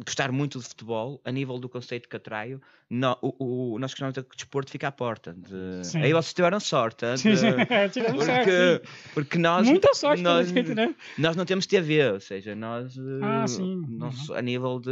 [0.05, 4.15] gostar muito de futebol, a nível do conceito que atraio, no, o, o, nós gostamos
[4.15, 5.33] de que o desporto fica à porta.
[5.35, 6.03] de- Sim.
[6.03, 7.05] Aí vocês tiveram sorte.
[7.19, 7.47] Sim, de- sim.
[7.71, 9.11] É, tiramos sorte, porque, sim.
[9.15, 10.95] porque nós, Muita sorte nós, jeito, né?
[11.19, 14.91] nós não temos TV, ou seja, nós, Ah, eh, sim, nós a nível de.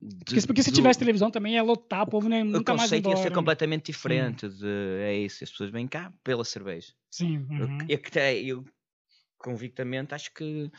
[0.00, 2.90] de- Porque, porque se tivesse televisão também ia lotar, o povo nem o nunca mais
[2.90, 3.22] conceito ia embora.
[3.22, 4.48] ser completamente diferente.
[4.48, 4.66] De,
[5.00, 6.92] é isso, as pessoas vêm cá pela cerveja.
[7.10, 7.78] Sim, Eu- uhum.
[7.88, 8.64] Eu, que- eu
[9.38, 10.70] convictamente acho que,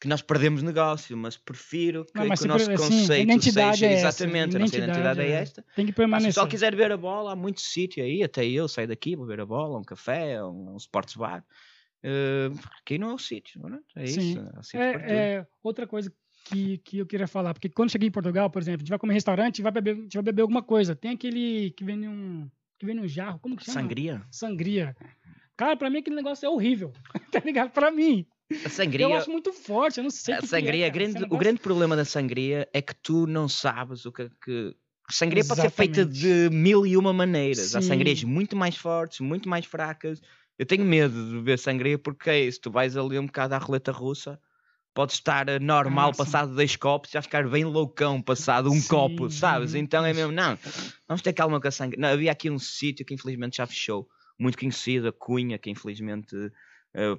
[0.00, 3.86] que nós perdemos negócio, mas prefiro que, Não, mas que o nosso assim, conceito seja
[3.86, 5.64] é exatamente, a nossa identidade é esta.
[5.74, 6.28] Tem que Ah, Se permanecer.
[6.28, 9.40] pessoal quiser ver a bola, há muito sítio aí, até eu saio daqui, vou ver
[9.40, 11.44] a bola, um café, um, um sports bar.
[12.02, 14.02] Eh, aqui não é o sítio, não é?
[14.02, 14.20] É isso.
[14.20, 14.48] Sim.
[14.62, 15.10] sítio tudo.
[15.10, 16.12] É, é outra coisa
[16.44, 18.98] que, que eu queria falar, porque quando cheguei em Portugal, por exemplo, a gente vai
[18.98, 20.94] comer restaurante, vai beber, a gente vai beber alguma coisa.
[20.94, 23.80] Tem aquele que vem num que vem num jarro, como que chama?
[23.80, 24.22] Sangria?
[24.30, 24.96] Sangria.
[25.56, 26.92] Cara, pra mim aquele negócio é horrível.
[27.32, 27.70] tá ligado?
[27.70, 28.24] Pra mim.
[28.64, 30.90] A Eu sangria, acho muito forte, eu não sei o a que que sangria é,
[30.90, 30.98] cara.
[30.98, 34.30] grande, Esse o grande problema da sangria é que tu não sabes o que é
[34.44, 34.76] que.
[35.10, 36.06] Sangria pode ser feita Exatamente.
[36.06, 37.74] de mil e uma maneiras.
[37.74, 37.80] Há Sim.
[37.80, 40.20] sangrias muito mais fortes, muito mais fracas.
[40.58, 42.60] Eu tenho medo de beber sangria porque é isso.
[42.60, 44.38] Tu vais ali um bocado à roleta russa,
[44.94, 48.82] podes estar eh, normal Ah, passado dois copos, já ficar bem loucão passado um Sim,
[48.82, 49.74] copo, sabes?
[49.74, 50.58] Então é mesmo, não,
[51.08, 52.00] vamos ter calma com a sangria.
[52.00, 54.08] Não, havia aqui um sítio que infelizmente já fechou,
[54.38, 56.34] muito conhecido, a Cunha, que infelizmente.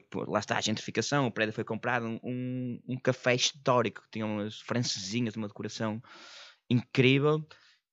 [0.09, 4.25] Pô, lá está a gentrificação, o prédio foi comprado, um, um, café histórico que tinha
[4.25, 6.01] umas francesinhas, uma decoração
[6.69, 7.45] incrível.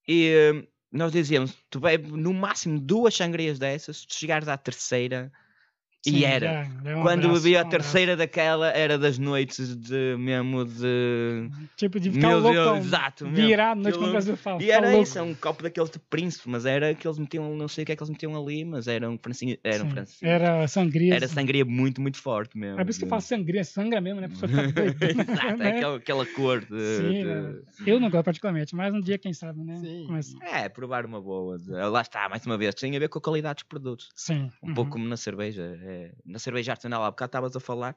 [0.06, 5.32] E eh, nós dizíamos: tu bebes no máximo duas sangrias dessas, se chegares à terceira,
[6.10, 6.68] Sim, e era.
[6.84, 7.70] é um Quando abraço, bebia a um abraço.
[7.90, 11.48] terceira daquela, era das noites de mesmo de.
[11.76, 12.76] Tipo, de ficar Meu Deus, loucão.
[12.78, 13.46] exato, mesmo.
[13.48, 14.62] Virar a noite fala.
[14.62, 15.02] E era louco.
[15.02, 17.86] isso, é um copo daqueles de príncipe, mas era que eles metiam, não sei o
[17.86, 20.30] que é que eles metiam ali, mas era um francinho, era um francinho.
[20.30, 21.14] Era sangria.
[21.14, 22.80] Era sangria muito, muito forte mesmo.
[22.80, 24.26] É por isso que de- fala sangria, sangra mesmo, né?
[24.26, 25.06] A pessoa fica doida.
[25.10, 25.68] Exato, Né?
[25.70, 27.54] é aquela, aquela cor de, Sim, de- né?
[27.86, 29.76] Eu não gosto particularmente, mas um dia, quem sabe, né?
[29.80, 30.06] Sim.
[30.08, 31.58] Mas, É, provar uma boa.
[31.68, 34.08] Lá está, mais uma vez, tem a ver com a qualidade dos produtos.
[34.14, 34.50] sim.
[34.62, 34.74] Um uhum.
[34.74, 35.78] pouco como na cerveja.
[35.82, 37.94] é, na cerveja artesanal, há bocado estavas a falar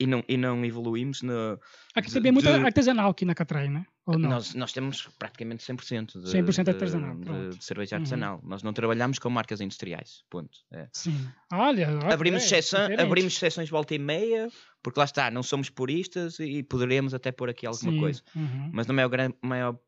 [0.00, 1.22] e não, e não evoluímos.
[1.22, 1.58] No,
[1.94, 3.84] Aqui de- também é muito de- artesanal aqui na Catrai, né?
[4.04, 4.30] Ou não?
[4.30, 7.56] nós, nós temos praticamente 100% de, 100% de- artesanal, de- pronto.
[7.56, 8.02] de cerveja Uhum.
[8.02, 8.40] artesanal.
[8.42, 10.24] Nós não trabalhamos com marcas industriais.
[10.28, 10.58] Ponto.
[10.72, 10.88] É.
[10.92, 11.28] Sim.
[11.52, 13.00] Olha, olha, Abrimos, é, diferente.
[13.00, 14.48] abrimos exceções volta e meia,
[14.82, 18.22] porque lá está, não somos puristas e poderemos até pôr aqui alguma Sim, coisa.
[18.34, 18.70] uhum.
[18.72, 19.78] mas na maior, maior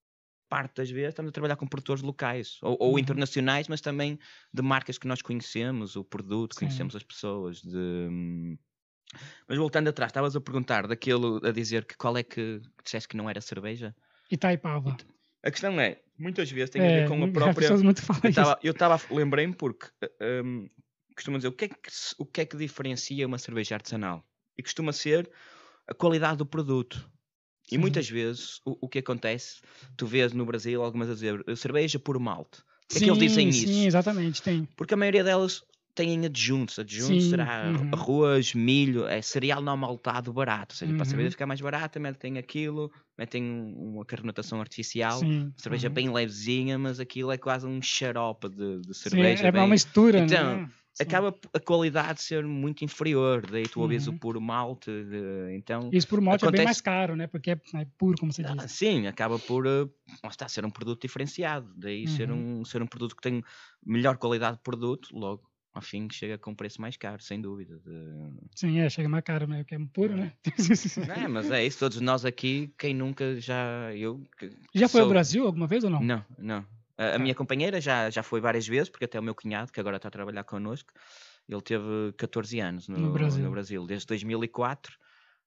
[0.55, 2.99] parte das vezes estamos a trabalhar com produtores locais ou, ou Uhum.
[2.99, 4.19] internacionais, mas também
[4.53, 6.61] de marcas que nós conhecemos, o produto, Sim.
[6.61, 7.61] conhecemos as pessoas.
[7.63, 8.57] De...
[9.49, 13.09] Mas voltando atrás, estavas a perguntar daquilo a dizer que qual é que que disseste
[13.09, 13.95] que não era cerveja?
[14.31, 14.97] Itaipava.
[15.43, 17.69] A questão é, muitas vezes tem a É, ver com a própria.
[18.63, 19.87] Eu estava, lembrei-me porque
[20.45, 20.69] um,
[21.15, 21.77] costuma dizer o que, é que,
[22.19, 24.25] o que é que diferencia uma cerveja artesanal?
[24.57, 25.31] E costuma ser
[25.87, 27.11] a qualidade do produto.
[27.71, 27.81] E Sim.
[27.81, 29.61] muitas vezes o, o que acontece,
[29.97, 32.63] tu vês no Brasil algumas a dizer "A cerveja por malte.
[32.95, 33.67] é que eles dizem sim, isso?
[33.73, 34.69] Sim, exatamente, tem.
[34.77, 35.63] Porque a maioria delas
[35.95, 36.79] têm adjuntos.
[36.79, 37.91] Adjuntos Sim, será uhum.
[37.93, 40.75] arroz, milho, é cereal não maltado barato.
[40.75, 41.11] Ou seja, para a Uhum.
[41.11, 45.19] cerveja ficar mais barata, metem aquilo, metem um- uma carbonatação artificial.
[45.21, 45.95] Sim, Cerveja uhum.
[45.95, 49.47] bem levezinha, mas aquilo é quase um xarope de, de Sim, cerveja.
[49.47, 50.71] é bem- uma mistura, Então, né?
[50.95, 51.03] Sim.
[51.03, 54.19] Acaba a qualidade ser muito inferior, daí tu ouves o Uhum.
[54.19, 55.91] puro malte, de- então...
[55.93, 57.27] Isso por malte é bem acontece- mais caro, né?
[57.27, 58.71] Porque é, é puro, como você Ah, diz.
[58.71, 59.89] sim, acaba por eh,
[60.31, 62.61] está, ser um produto diferenciado, daí ser, Uhum.
[62.61, 63.43] um, ser um produto que tem
[63.85, 67.77] melhor qualidade de produto, logo ao fim chega com um preço mais caro, sem dúvida.
[67.85, 69.65] de- Sim, é, chega mais caro, né?
[69.65, 70.33] Porque é puro, né?
[71.09, 73.93] Não é, mas é isso, todos nós aqui, quem nunca já.
[73.97, 74.23] Eu,
[74.73, 76.01] Já foi ao Brasil alguma vez ou não?
[76.01, 76.65] Não, não.
[76.99, 77.19] A, a Tá.
[77.19, 80.09] minha companheira já, já foi várias vezes, porque até o meu cunhado, que agora está
[80.09, 80.93] a trabalhar connosco,
[81.49, 83.45] ele teve 14 anos no, No Brasil.
[83.45, 84.97] no Brasil, desde 2004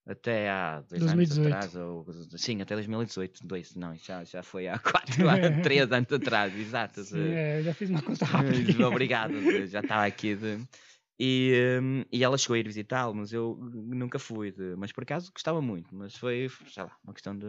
[0.06, 1.08] até há dois 2018.
[1.08, 2.06] anos atrás, ou,
[2.38, 7.04] sim, até 2018, dois, não, já, já foi há quatro anos, três anos atrás, exato.
[7.04, 8.72] Sim, é, já fiz uma conta rápida.
[8.88, 10.68] Obrigado, de- já estava aqui de...
[11.20, 15.04] E, hum, e ela chegou a ir visitá-lo, mas eu nunca fui, de- mas por
[15.04, 17.46] acaso gostava muito, mas foi, sei lá, uma questão de,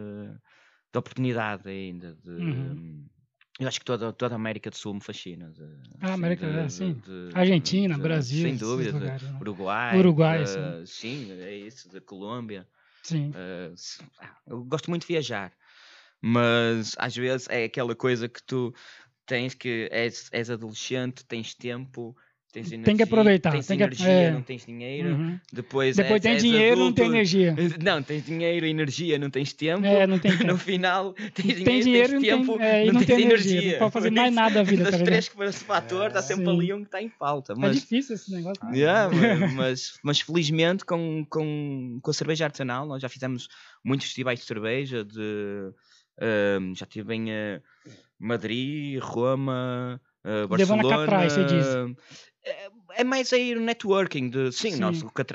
[0.93, 2.15] de oportunidade ainda.
[2.15, 2.79] De, Uhum.
[3.59, 5.51] Eu acho que toda, toda a América do Sul me fascina.
[5.51, 5.63] de-
[5.99, 6.93] Ah, assim, América, de- é, sim.
[6.93, 8.91] de- Argentina, Brasil, Sem dúvida.
[8.97, 9.37] lugares, né?
[9.41, 9.99] Uruguai.
[9.99, 12.65] Uruguai, de- sim, é isso, de Colômbia.
[13.03, 13.31] Sim.
[13.31, 13.73] Uh,
[14.47, 15.51] eu gosto muito de viajar,
[16.21, 18.73] mas às vezes é aquela coisa que tu
[19.25, 22.15] tens que és, és adolescente, tens tempo,
[22.51, 24.31] tens energia, Tem que aproveitar, tens tem que- energia, é.
[24.31, 25.39] não tens dinheiro, Uhum.
[25.53, 27.55] depois, Depois és dinheiro, não tem adulto, energia.
[27.83, 29.85] Não, tens dinheiro, energia, não tens tempo.
[29.85, 30.57] É, não tem No tempo.
[30.57, 33.51] final, tens dinheiro, Tem dinheiro e tens não tempo, tem, é, não, não tens energia.
[33.51, 33.71] energia.
[33.73, 35.05] Não pode fazer mais nada da vida, tá Das ligado?
[35.13, 36.51] três que esse fator, está sempre Sim.
[36.51, 37.53] ali um que está em falta.
[37.53, 38.59] É Mas, difícil esse negócio.
[38.73, 43.47] Yeah, mas, mas, mas felizmente com, com, com a cerveja artesanal nós já fizemos
[43.83, 45.71] muitos festivais de cerveja de
[46.21, 47.61] ahm, já tive em eh,
[48.19, 50.97] Madrid, Roma, eh, Levou na Barcelona.
[51.05, 51.65] Catrai, você diz.
[52.45, 52.69] É,
[53.01, 54.81] é mais aí o networking de sim, Sim.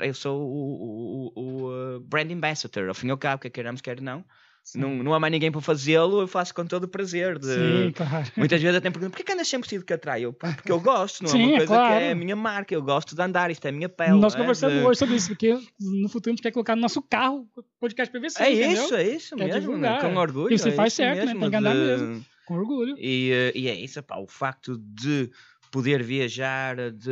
[0.01, 3.79] Eu sou o, o, o, uh, brand ambassador, ao fim e ao cabo, quer queiramos,
[3.81, 4.23] quer não.
[4.63, 4.79] Sim.
[4.79, 7.37] Não, não há mais ninguém para fazê-lo, eu faço com todo o prazer.
[7.37, 8.25] De, Sim, claro.
[8.35, 10.25] Muitas vezes até me perguntam, porquê que andas sempre vestido de catrai?
[10.25, 12.03] Eu, "Pá, porque eu gosto, não é Sim, uma é coisa que claro.
[12.03, 14.13] é a minha marca, eu gosto de andar, isto é a minha pele.
[14.19, 16.81] Nós é, conversamos de- hoje sobre isso, porque no futuro a gente quer colocar no
[16.81, 17.47] nosso carro
[17.79, 18.83] podcast PVC, É entendeu?
[18.85, 20.01] isso, é isso Quer mesmo, divulgar.
[20.01, 20.51] com orgulho.
[20.51, 21.33] E você é faz certo, né?
[21.39, 22.25] Tem que andar de- mesmo.
[22.45, 22.97] Com orgulho.
[22.97, 25.29] E, eh, e é isso, pá, o facto de
[25.71, 27.11] poder viajar, de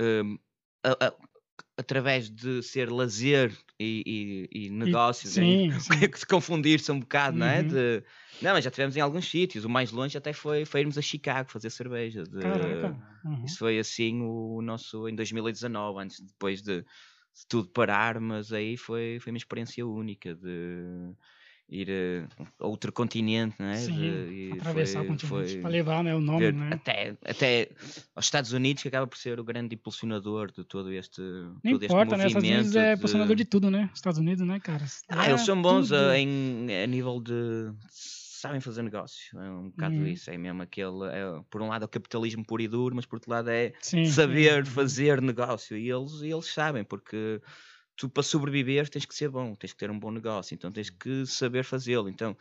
[0.00, 0.38] hum,
[0.84, 1.16] a- a-
[1.78, 5.64] através de ser lazer e, e, e negócios, sim, hein?
[5.80, 6.08] sim.
[6.12, 7.62] que se confundir-se um bocado, não é?
[7.62, 7.68] Uhum.
[7.68, 8.04] De,
[8.40, 11.02] não, mas já tivemos em alguns sítios, o mais longe até foi, foi irmos a
[11.02, 12.26] Chicago fazer cerveja.
[12.26, 12.98] de-.
[13.24, 13.44] Uhum.
[13.44, 18.76] Isso foi assim o nosso em 2019, antes depois de, de tudo parar, mas aí
[18.76, 21.14] foi, foi uma experiência única de
[21.70, 22.26] ir
[22.58, 23.76] a outro continente, não é?
[23.76, 26.70] Sim, De- Atravessar foi- o continente foi para levar né, o nome, ver né?
[26.72, 27.68] até, até
[28.16, 31.82] aos Estados Unidos, que acaba por ser o grande impulsionador de todo este, Não todo
[31.82, 32.26] este importa, né?
[32.26, 32.58] Estados movimento.
[32.60, 33.90] Unidos é de- posicionador de tudo, né?
[33.94, 34.84] Estados Unidos, né, cara?
[35.10, 35.96] Ah, É eles são bons tudo.
[35.98, 37.32] a, em, a nível de.
[37.90, 39.38] sabem fazer negócio.
[39.38, 40.06] É um bocado Uhum.
[40.06, 40.30] isso.
[40.30, 41.04] É mesmo aquele.
[41.10, 43.72] é, por um lado é o capitalismo puro e duro, mas por outro lado é
[43.80, 44.12] Sim, sim.
[44.12, 45.76] saber fazer negócio.
[45.76, 47.40] E eles, e eles sabem, porque
[47.98, 50.88] tu para sobreviver tens que ser bom, tens que ter um bom negócio, então tens
[50.88, 52.08] que saber fazê-lo.
[52.08, 52.34] Então,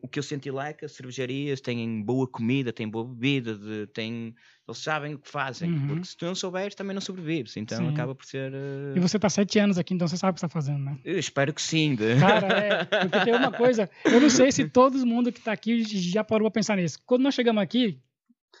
[0.00, 3.56] o que eu senti lá é que as cervejarias têm boa comida, têm boa bebida,
[3.56, 4.32] de, têm,
[4.68, 5.86] eles sabem o que fazem, Uhum.
[5.88, 7.88] porque se tu não souberes também não sobrevives, então Sim.
[7.88, 8.52] acaba por ser.
[8.54, 10.78] eh, E você tá sete anos aqui, então você sabe o que você tá fazendo,
[10.84, 10.96] né?
[11.04, 11.96] Eu espero que sim.
[11.96, 15.50] de- Cara, é, porque tem uma coisa, eu não sei se todo mundo que tá
[15.52, 16.98] aqui já parou pra pensar nisso.
[17.04, 17.98] Quando nós chegamos aqui,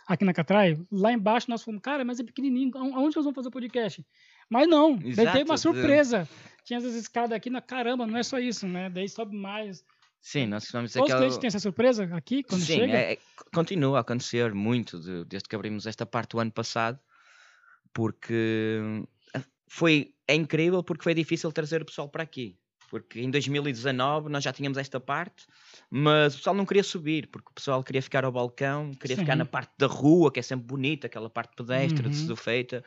[0.06, 3.34] aqui na Catrai, lá embaixo nós fomos, cara, mas é pequenininho, aon- aonde nós vamos
[3.34, 4.04] fazer o podcast?
[4.48, 6.28] Mas não, daí teve Exato, uma de- surpresa.
[6.64, 8.88] Tinha essas escadas aqui, na caramba, não é só isso, né?
[8.90, 9.84] Daí sobe mais.
[10.20, 11.18] Sim, nós vamos Todos os aquela...
[11.20, 12.92] clientes têm essa surpresa aqui, quando Sim, chega?
[12.92, 13.18] é- é-
[13.52, 17.00] continua a acontecer muito de- desde que abrimos esta parte do ano passado,
[17.92, 18.78] porque
[19.34, 22.56] ah, foi é incrível porque foi difícil trazer o pessoal para aqui.
[22.92, 25.46] Porque em 2019 nós já tínhamos esta parte,
[25.90, 29.34] mas o pessoal não queria subir, porque o pessoal queria ficar ao balcão, queria ficar
[29.34, 29.38] Sim.
[29.38, 32.26] na parte da rua, que é sempre bonita, aquela parte pedestre de Uhum.
[32.26, 32.84] tudo feita,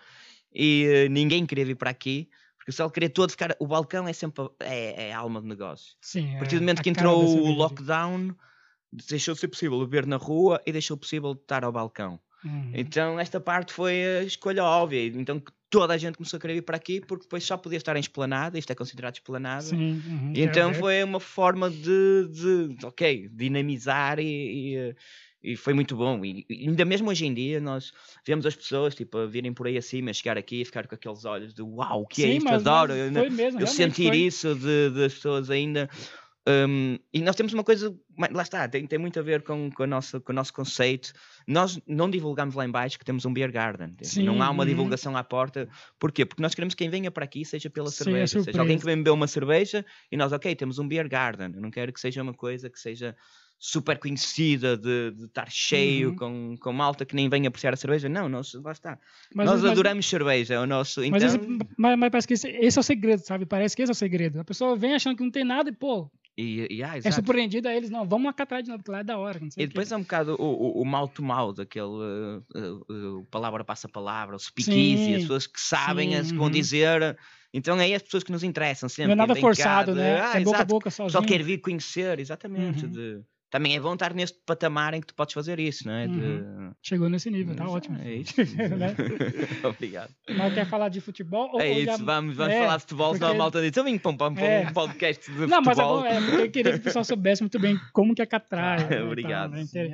[0.54, 3.56] e eh, ninguém queria vir para aqui, porque o pessoal queria todo ficar.
[3.60, 5.96] O balcão é sempre a- é, é alma de negócio.
[6.02, 8.36] Sim, A partir do momento que É, entrou o lockdown,
[8.92, 12.20] deixou de ser possível beber na rua e deixou possível estar ao balcão.
[12.44, 12.74] Uhum.
[12.74, 15.06] Então esta parte foi a escolha óbvia.
[15.08, 15.42] Então
[15.76, 18.00] toda a gente começou a querer vir para aqui porque depois só podia estar em
[18.00, 19.62] esplanada, isto é considerado esplanada.
[19.62, 24.76] Sim, uhum, E então foi uma forma de, de, de, ok, dinamizar e,
[25.44, 26.24] e, e foi muito bom.
[26.24, 27.92] E, ainda mesmo hoje em dia nós
[28.26, 30.96] vemos as pessoas tipo, a virem por aí acima, a chegar aqui e ficar com
[30.96, 32.50] aqueles olhos de uau, o que é Sim, isto?
[32.50, 32.94] Adoro.
[32.94, 34.18] Eu, foi mesmo, eu sentir foi.
[34.18, 35.90] isso de, das pessoas ainda
[36.48, 37.96] Um, e nós temos uma coisa,
[38.32, 41.12] lá está, tem, tem muito a ver com, com, a nossa, com o nosso conceito.
[41.48, 43.96] Nós não divulgamos lá embaixo que temos um beer garden.
[44.04, 44.70] Sim, não há uma uhum.
[44.70, 45.68] divulgação à porta.
[46.00, 46.24] Porquê?
[46.24, 48.40] Porque nós queremos que quem venha para aqui seja pela Sim, cerveja.
[48.40, 51.52] É seja alguém que vem beber uma cerveja e nós, ok, temos um beer garden.
[51.56, 53.16] Eu não quero que seja uma coisa que seja
[53.58, 56.16] super conhecida de, de estar cheio uhum.
[56.16, 58.08] com, com malta que nem vem apreciar a cerveja.
[58.08, 59.00] Não, nós, lá está.
[59.34, 60.56] Mas, nós mas, adoramos cerveja.
[60.56, 61.20] É o nosso, então...
[61.20, 61.40] mas, esse,
[61.78, 63.46] mas, mas, parece que esse, esse, é o segredo, sabe?
[63.48, 64.40] Parece que esse é o segredo.
[64.40, 66.12] A pessoa vem achando que não tem nada e, pô.
[66.38, 69.04] E, e ah, é surpreendido a eles, não, vamos acatar de novo, porque lá é
[69.06, 69.40] da hora.
[69.56, 73.26] e depois é um bocado o, o, o mal to mal, daquele uh, uh, uh,
[73.32, 76.52] palavra passa palavra, o speakeasy, as pessoas que sabem sim, as que vão uhum.
[76.52, 77.18] dizer.
[77.54, 79.16] Então é aí as pessoas que nos interessam sempre.
[79.16, 80.20] Não é nada forçado, né?
[80.20, 81.12] Ah, é boca a boca sozinho.
[81.12, 82.84] Só quer vir conhecer, exatamente.
[82.84, 82.92] Uhum.
[82.92, 83.22] De,
[83.56, 86.08] também é bom estar neste patamar em que tu podes fazer isso, não é?
[86.08, 86.72] Uhum.
[86.72, 86.76] De...
[86.84, 87.98] Chegou nesse nível, tá ótimo.
[88.04, 88.34] É isso.
[88.78, 88.94] né?
[89.64, 90.14] Obrigado.
[90.30, 91.50] Mas quer falar de futebol?
[91.54, 91.96] Ou, é isso, já...
[91.96, 93.20] vamos, vamos é, falar de futebol, porque...
[93.20, 94.74] senão a malta diz, eu vim para um, é.
[94.74, 96.04] podcast de não, futebol.
[96.04, 98.22] Não, mas é, bom, é eu queria que o pessoal soubesse muito bem como que
[98.22, 98.90] é Catraia.
[99.00, 99.52] Ah, Obrigado.
[99.52, 99.64] Né?
[99.64, 99.90] Sim,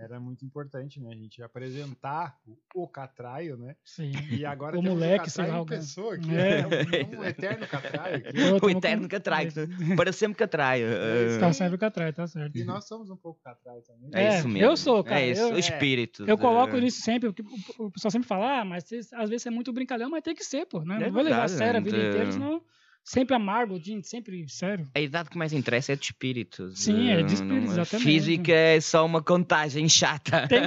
[0.00, 1.10] era muito importante, né?
[1.12, 3.76] A gente apresentar o, o Catraio, né?
[3.84, 4.12] Sim.
[4.30, 6.60] E agora o moleque, o Catraio em pessoa aqui, é.
[6.60, 8.30] é um, um, eterno Catraio aqui.
[8.64, 9.52] O eterno Catraio,
[9.96, 10.86] para sempre Catraio.
[10.86, 12.56] É tá sempre Catraio, tá certo.
[12.56, 14.10] E nós somos um pouco Catraio também.
[14.14, 14.70] É, é isso mesmo.
[14.70, 15.20] Eu sou, cara.
[15.20, 16.24] É isso, eu, o espírito.
[16.26, 17.42] Eu coloco isso sempre, porque
[17.78, 20.64] o pessoal sempre fala, ah, mas às vezes é muito brincalhão, mas tem que ser,
[20.66, 20.82] pô.
[20.82, 20.98] Né?
[20.98, 22.62] Não vou levar a sério a vida inteira, senão
[23.04, 24.88] sempre amargo, sempre sério.
[24.94, 26.70] A idade que mais interessa é de espírito.
[26.74, 28.04] Sim, é de espírito, não, exatamente.
[28.04, 30.46] Física é só uma contagem chata.
[30.48, 30.62] Tem,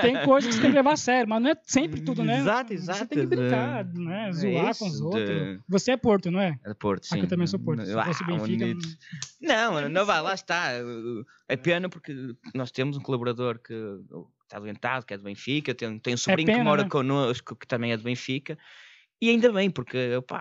[0.00, 2.38] tem coisas que você tem que levar a sério, mas não é sempre tudo, né?
[2.38, 2.98] Exato, exato.
[2.98, 4.28] Você tem que brincar, né?
[4.28, 5.28] É Zoar é com os outros.
[5.28, 5.60] De...
[5.68, 6.58] Você é Porto, não é?
[6.64, 7.14] É Porto, sim.
[7.14, 7.84] Aqui eu também sou Porto.
[7.84, 8.66] Se ah, fosse Benfica...
[9.40, 10.72] Não, não, não vai, lá está.
[11.48, 12.14] É pena porque
[12.54, 13.74] nós temos um colaborador que
[14.46, 16.88] está doentado, que é do Benfica, tem, tem um sobrinho é pena, que mora né?
[16.88, 18.56] connosco, que também é do Benfica,
[19.20, 19.96] e ainda bem, porque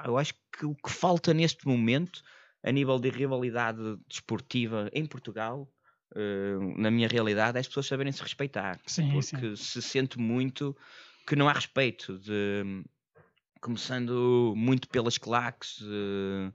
[0.06, 2.22] eu acho que o que falta neste momento,
[2.64, 5.70] a nível de rivalidade desportiva em Portugal,
[6.16, 8.80] uh, na minha realidade, é as pessoas saberem se respeitar.
[8.86, 9.56] Sim, porque sim.
[9.56, 10.76] se sente muito
[11.26, 12.84] que não há respeito, de,
[13.62, 15.80] começando muito pelas claques.
[15.82, 16.54] Uh,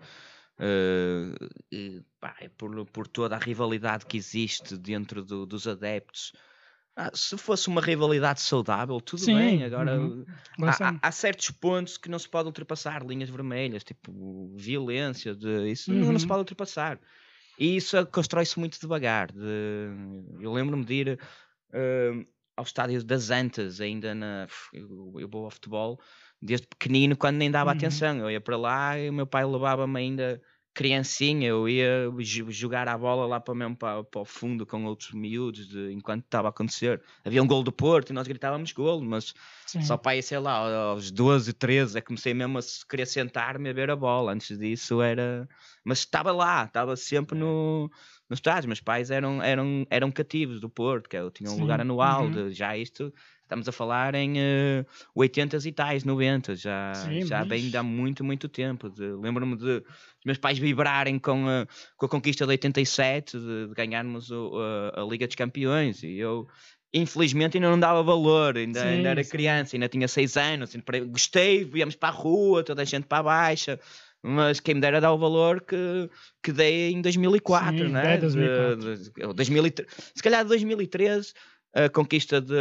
[0.61, 6.33] uh, pá, é por, por toda a rivalidade que existe dentro do, dos adeptos,
[7.03, 9.65] ah, se fosse uma rivalidade saudável, tudo Sim, bem.
[9.65, 10.27] Agora, uhum.
[10.63, 15.91] há, há, certos pontos que não se pode ultrapassar, linhas vermelhas, tipo violência, de, isso
[15.91, 16.13] uhum.
[16.13, 17.01] não se pode ultrapassar.
[17.59, 19.33] E isso constrói-se muito devagar.
[19.33, 19.89] De,
[20.41, 21.19] eu lembro-me de ir
[21.73, 24.47] uh, ao estádio das Antas, ainda na.
[24.71, 25.99] Eu, eu, vou ao futebol
[26.43, 27.77] desde pequenino, quando nem dava uhum.
[27.79, 28.19] atenção.
[28.19, 32.11] Eu ia para lá e o meu pai levava-me ainda criancinha, eu ia
[32.48, 36.24] jogar a bola lá para mesmo para, para o fundo com outros miúdos de, enquanto
[36.24, 37.02] estava a acontecer.
[37.24, 39.35] Havia um gol do Porto e nós gritávamos gol, mas
[39.66, 39.83] Sim.
[39.83, 43.72] só para aí, sei lá, aos 12, 13 é comecei mesmo a querer sentar-me a
[43.72, 44.33] ver a bola.
[44.33, 45.48] Antes disso era.
[45.85, 47.90] Mas estava lá, estava sempre no,
[48.31, 48.69] no estádio.
[48.69, 51.61] Meus pais eram, eram, eram cativos do Porto, que eu tinha um Sim.
[51.61, 52.31] lugar anual, uhum.
[52.31, 53.12] de, já isto
[53.51, 57.75] Estamos a falar em uh, eh, 80 e tais, 90, já, Sim, já mas...
[57.75, 58.88] há muito, muito tempo.
[58.97, 59.83] Lembro-me de,
[60.25, 61.66] meus pais vibrarem com a,
[61.97, 64.53] com a conquista de 87, de, de ganharmos o,
[64.95, 66.47] a, a, Liga dos Campeões, e eu
[66.95, 69.31] infelizmente ainda não dava valor, ainda, sim, ainda era sim.
[69.31, 70.77] criança, ainda tinha 6 anos,
[71.09, 73.81] gostei, viemos para a rua, toda a gente para a baixa,
[74.22, 76.11] mas quem me dera dar o valor que,
[76.42, 78.18] que dei em 2004, sim, né?
[78.18, 78.96] 2004.
[78.96, 81.33] De, de, 2003, se calhar 2013,
[81.74, 82.54] a conquista de,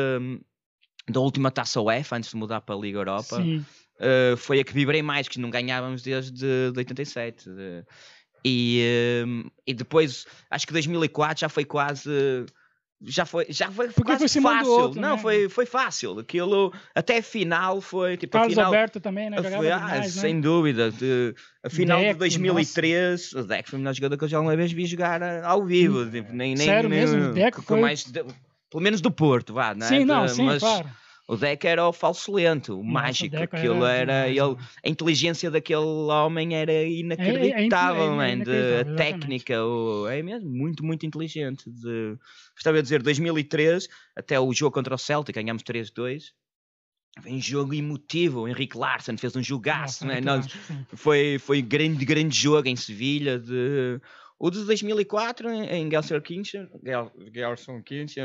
[1.10, 4.74] da última taça UEFA, antes de mudar para a Liga Europa, uh, foi a que
[4.74, 7.50] vibrei mais, que não ganhávamos desde de 87.
[7.50, 7.84] De,
[8.46, 12.46] e, uh, e depois, acho que 2004 já foi quase
[13.02, 14.72] já foi, já foi Porque quase foi fácil.
[14.72, 15.22] Outro, não, né?
[15.22, 16.20] foi, foi fácil.
[16.20, 18.34] Aquilo até final foi tipo.
[18.34, 19.42] Carlos final, Alberto também, né?
[19.42, 20.42] Foi, ah, demais, sem né?
[20.42, 20.92] dúvida.
[20.92, 21.34] De,
[21.64, 23.40] a final Deck, de 2003, nossa.
[23.40, 26.02] o Deck foi o melhor jogador que eu já alguma vez vi jogar ao vivo.
[26.02, 27.34] Hum, tipo, nem, nem, Sério nem, mesmo?
[27.34, 27.80] Deck com foi...
[27.80, 28.24] mais, de,
[28.70, 29.90] pelo menos do Porto, vá, não é?
[29.90, 30.90] Sim, não, sim, mas, claro.
[31.30, 33.38] O Deck era o falso lento, o mágico.
[33.38, 34.26] Aquilo era.
[34.26, 39.64] era ele, a inteligência daquele homem era inacreditável, é, é, é, é a técnica.
[39.64, 41.70] O, é mesmo, muito, muito inteligente.
[41.70, 42.18] De,
[42.58, 46.32] estava a dizer, 2003, até o jogo contra o Celtic, ganhámos 3-2.
[47.22, 50.26] Vem jogo emotivo, o Henrique Larsen fez um jogaço, Nossa, né?
[50.26, 50.48] Nós,
[50.96, 53.38] foi, foi grande, grande jogo em Sevilha.
[53.38, 54.02] De,
[54.40, 56.70] o de 2004 em Gelsenkirchen,
[57.34, 58.22] Gelsenkirchen,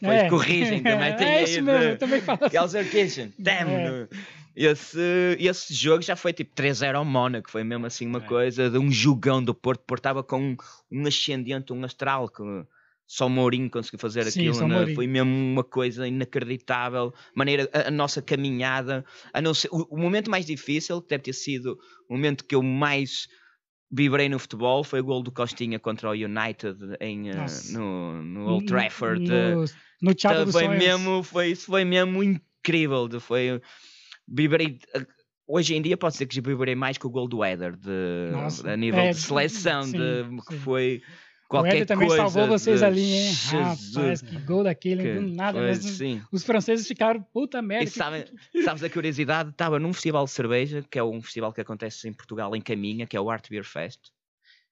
[0.00, 0.28] depois é.
[0.28, 1.16] corrigem também.
[1.16, 2.52] Tem é isso mesmo, também falo assim.
[2.52, 3.70] Gelsenkirchen, damn!
[3.70, 4.08] É.
[4.54, 8.22] Esse, esse jogo já foi tipo 3-0 ao Mónaco, foi mesmo assim uma é.
[8.22, 9.82] coisa de um jogão do Porto.
[9.94, 10.56] Estava com
[10.90, 12.42] um ascendente, um astral, que
[13.06, 14.94] só o Mourinho conseguiu fazer Sim, aquilo, né?
[14.94, 17.14] foi mesmo uma coisa inacreditável.
[17.34, 21.22] Maneira, a, a nossa caminhada, a não ser, o, o momento mais difícil, que deve
[21.22, 23.28] ter sido o momento que eu mais
[23.92, 27.34] vibrei no futebol foi o gol do Costinha contra o United em, uh,
[27.72, 29.28] no, no, Old Trafford.
[29.28, 29.64] No,
[30.00, 33.08] no Teatro dos foi mesmo, foi, isso foi mesmo incrível.
[33.20, 33.60] Foi,
[34.26, 34.78] vibrei,
[35.46, 38.70] hoje em dia pode ser que vibrei mais com o gol do Éder de, Nossa,
[38.70, 40.60] a nível é, de seleção, sim, de, que sim.
[41.52, 42.22] Foi O qualquer Éder também coisa.
[42.22, 43.32] salvou vocês de ali, hein?
[43.32, 45.90] Jesus, Rapaz, que gol daquele, que do nada foi, mesmo.
[45.90, 46.22] sim.
[46.32, 47.84] Os franceses ficaram, puta merda.
[47.84, 48.24] E sabe,
[48.64, 49.50] sabes a curiosidade?
[49.50, 53.06] Estava num festival de cerveja, que é um festival que acontece em Portugal, em Caminha,
[53.06, 54.00] que é o Art Beer Fest.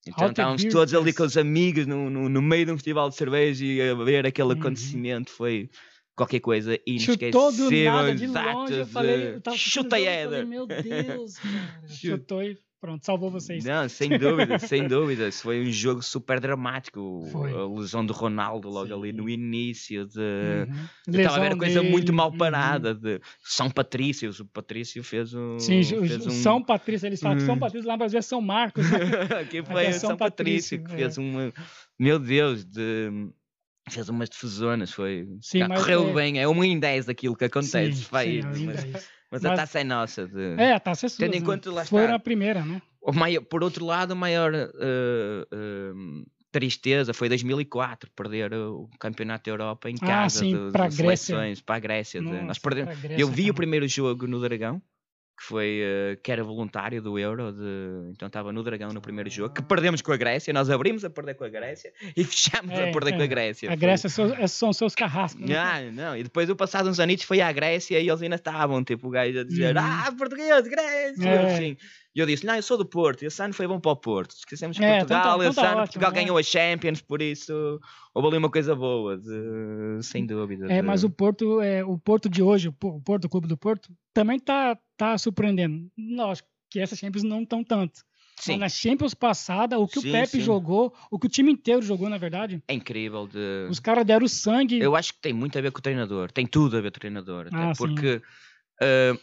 [0.06, 1.16] Então Art estávamos todos ali Fest.
[1.18, 4.24] com os amigos no, no, no meio de um festival de cerveja e a ver
[4.26, 4.52] aquele Uhum.
[4.54, 5.30] acontecimento.
[5.30, 5.68] Foi
[6.16, 7.28] qualquer coisa inesquecível.
[7.32, 10.46] Chutou do nada, de longe, eu falei, eu tava falei, Éder.
[10.46, 11.82] meu Deus, cara.
[11.88, 13.64] Chutou e pronto, salvou vocês.
[13.64, 15.28] Não, sem dúvida, sem dúvida.
[15.28, 17.28] Isso Foi um jogo super dramático.
[17.30, 17.52] Foi.
[17.52, 20.06] A lesão do Ronaldo logo ali no início.
[20.06, 20.18] De...
[20.18, 20.88] Uhum.
[21.08, 22.38] Eu Estava a ver coisa muito mal uhum.
[22.38, 22.94] parada.
[22.94, 24.30] De São Patrício.
[24.30, 25.58] O Patrício fez um.
[25.58, 26.30] Sim, fez um...
[26.30, 27.58] São Patrício, eles falam que São Hum.
[27.58, 28.90] Patrício lá no Brasil é São Marcos.
[28.90, 28.98] né?
[29.42, 30.96] Aqui foi é São São Patrício, Patrício, que é.
[30.96, 31.52] fez uma.
[31.98, 33.28] Meu Deus, de.
[33.88, 35.26] Fez umas defesonas, foi.
[35.40, 37.92] Sim, mas correu é- bem, é um em 10 daquilo que acontece.
[37.92, 40.26] Sim, vai, sim, ainda mas, mas a taça é nossa.
[40.26, 40.54] De...
[40.58, 41.24] É, a taça é sua.
[41.24, 42.14] Tendo em conta, lá Foi está.
[42.14, 42.80] a primeira, né?
[43.00, 44.68] O maior- por outro lado, a maior eh,
[45.52, 45.92] eh,
[46.52, 50.94] tristeza foi 2004, perder o Campeonato da Europa em Ah, casa sim, de, para de
[50.96, 52.20] seleções, para a Grécia.
[52.20, 53.52] de- nós Nossa, perdemos, Grécia, eu vi cara.
[53.52, 54.82] o primeiro jogo no Dragão,
[55.40, 59.30] que foi eh, que era voluntário do Euro, de- então estava no Dragão no primeiro
[59.30, 62.78] jogo, que perdemos com a Grécia, nós abrimos a perder com a Grécia e fechamos
[62.78, 63.16] É, a perder é.
[63.16, 63.68] com a Grécia.
[63.68, 65.42] A Foi- Grécia são, é- são seus carrascos.
[65.48, 65.56] né?
[65.56, 68.84] ah, não, e depois eu passado uns anitos foi à Grécia e eles ainda estavam,
[68.84, 69.82] tipo, o gajo a dizer, Uhum.
[69.82, 71.54] ah, português, Grécia, É.
[71.54, 71.76] assim.
[72.14, 74.32] E eu disse, não, eu sou do Porto, esse ano foi bom para o Porto.
[74.32, 76.16] Esquecemos que É, então tá- Portugal, então esse tá ano ótimo, Portugal né?
[76.20, 77.80] ganhou a Champions, por isso
[78.12, 80.66] houve ali uma coisa boa, de- sem dúvida.
[80.72, 83.28] É, de- mas o Porto, é, o Porto de hoje, o Po- o Porto, o
[83.28, 85.88] Clube do Porto, também tá, tá surpreendendo.
[85.96, 88.00] Lógico que essas Champions não estão tanto.
[88.40, 90.40] Sim, na Champions passada, o que Sim, o Pepe sim.
[90.40, 93.26] jogou, o que o time inteiro jogou, na verdade, é incrível.
[93.28, 93.68] De...
[93.70, 94.80] os caras deram sangue.
[94.80, 96.96] Eu acho que tem muito a ver com o treinador, tem tudo a ver com
[96.96, 97.78] o treinador, Ah, sim.
[97.86, 98.26] porque ah,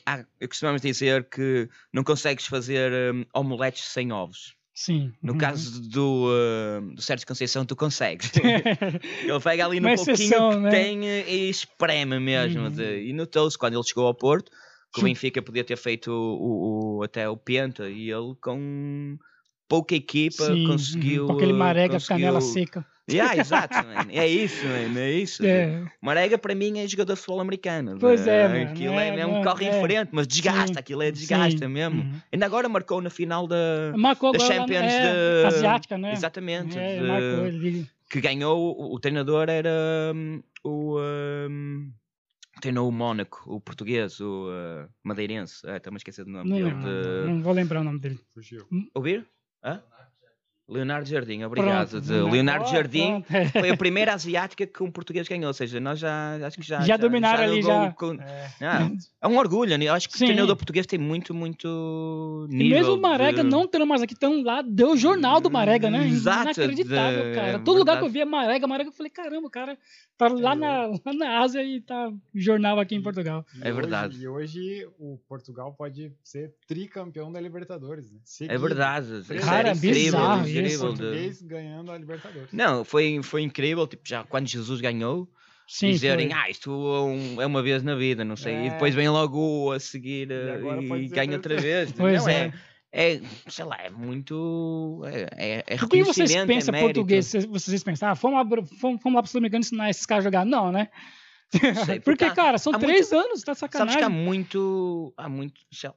[0.05, 4.55] há- eu costumamos dizer que não consegues fazer hum, omeletes sem ovos.
[4.73, 5.11] Sim.
[5.23, 5.37] No uhum.
[5.39, 8.31] caso do, uh, do Sérgio Conceição, tu consegues.
[9.25, 10.69] Ele pega ali no pouquinho exceção, que né?
[10.69, 12.61] tem e espreme mesmo.
[12.65, 12.69] Uhum.
[12.69, 14.51] de- e notou-se quando ele chegou ao Porto
[14.93, 19.17] que o Benfica podia ter feito o, o- até o Penta e ele com
[19.67, 21.25] pouca equipa Sim, uhum, conseguiu.
[21.25, 22.15] Com aquele marega, conseguiu...
[22.15, 22.85] canela seca.
[23.09, 24.07] Yeah, exato, man.
[24.11, 25.45] é isso, man, é isso.
[25.45, 27.97] É, Marega para mim é jogador de futebol americano.
[27.99, 29.81] Pois é, mano, Aquilo é, é, mesmo mano, corre em é.
[29.81, 32.01] frente, mas desgasta, Sim, aquilo é desgasta sim, mesmo.
[32.01, 32.21] uhum.
[32.33, 36.11] Ainda agora marcou na final da, Marcou da Champions é, de- asiática, né?
[36.11, 36.77] Exatamente.
[36.77, 37.87] É, de- marcou.
[38.09, 39.69] Que ganhou, o, o treinador era
[40.13, 40.97] hum, o.
[41.49, 41.91] hum,
[42.61, 45.61] treinou o Mónaco, o português, o uh, madeirense.
[45.65, 46.69] Ah, Estou-me a esquecer do nome Não, dele.
[46.71, 48.19] lembro, de- não vou lembrar o nome dele.
[48.33, 48.65] Fugiu.
[48.93, 49.25] Ouvir?
[49.63, 49.81] Hã?
[50.69, 51.91] Leonardo Jardim, obrigado.
[51.91, 52.29] Pronto, de né?
[52.31, 53.45] Leonardo Jardim pronto, é.
[53.47, 55.47] foi a primeira asiática que um português ganhou.
[55.47, 56.81] Ou seja, nós já acho que já.
[56.81, 57.91] Já dominaram ali, levou já.
[57.93, 59.85] com- É, Não, é um orgulho, né?
[59.85, 60.25] Eu acho que Sim.
[60.25, 62.77] o treinador português tem muito, muito E nível.
[62.79, 65.89] mesmo o Marega de- não tendo mais aqui, tão lá, deu o jornal do Marega,
[65.89, 66.05] né?
[66.05, 67.47] Exato, Inacreditável, de- cara.
[67.47, 69.77] é Todo lugar que eu via Marega, Marega, eu falei, caramba, o cara
[70.17, 73.45] tá lá na, lá na Ásia e tá jornal aqui em Portugal.
[73.55, 74.21] e É hoje- verdade.
[74.21, 78.11] E hoje o Portugal pode ser tricampeão da Libertadores.
[78.11, 78.19] Né?
[78.49, 79.23] É verdade.
[79.45, 80.56] Cara, incrível, bizarro isso.
[80.59, 82.49] Incrível de- Português ganhando a Libertadores.
[82.51, 83.87] Não, foi, foi incrível.
[83.87, 85.27] Tipo, já quando Jesus ganhou,
[85.67, 86.39] Sim, dizerem, foi.
[86.39, 86.71] ah, isto
[87.39, 88.53] é é uma vez na vida, não sei.
[88.53, 88.69] E É.
[88.71, 91.91] depois vem logo a seguir eh, agora pode e ganha outra vez.
[91.97, 92.53] Pois não, é.
[92.91, 93.13] é.
[93.15, 95.01] é, sei lá, é muito.
[95.05, 96.93] É, é, é O que vocês é pensam mérito.
[96.93, 97.33] português?
[97.49, 100.45] Vocês, pensam, ah, fomos lá, fomos, fomos lá pro Sul-Americano ensinar esses caras a jogar?
[100.45, 100.87] Não, né?
[101.49, 101.59] Sei,
[102.01, 103.97] Porque, porque cara, são três anos, tá de Sabes sacanagem.
[103.99, 105.13] que há muito.
[105.17, 105.53] Há muito.
[105.83, 105.93] lá,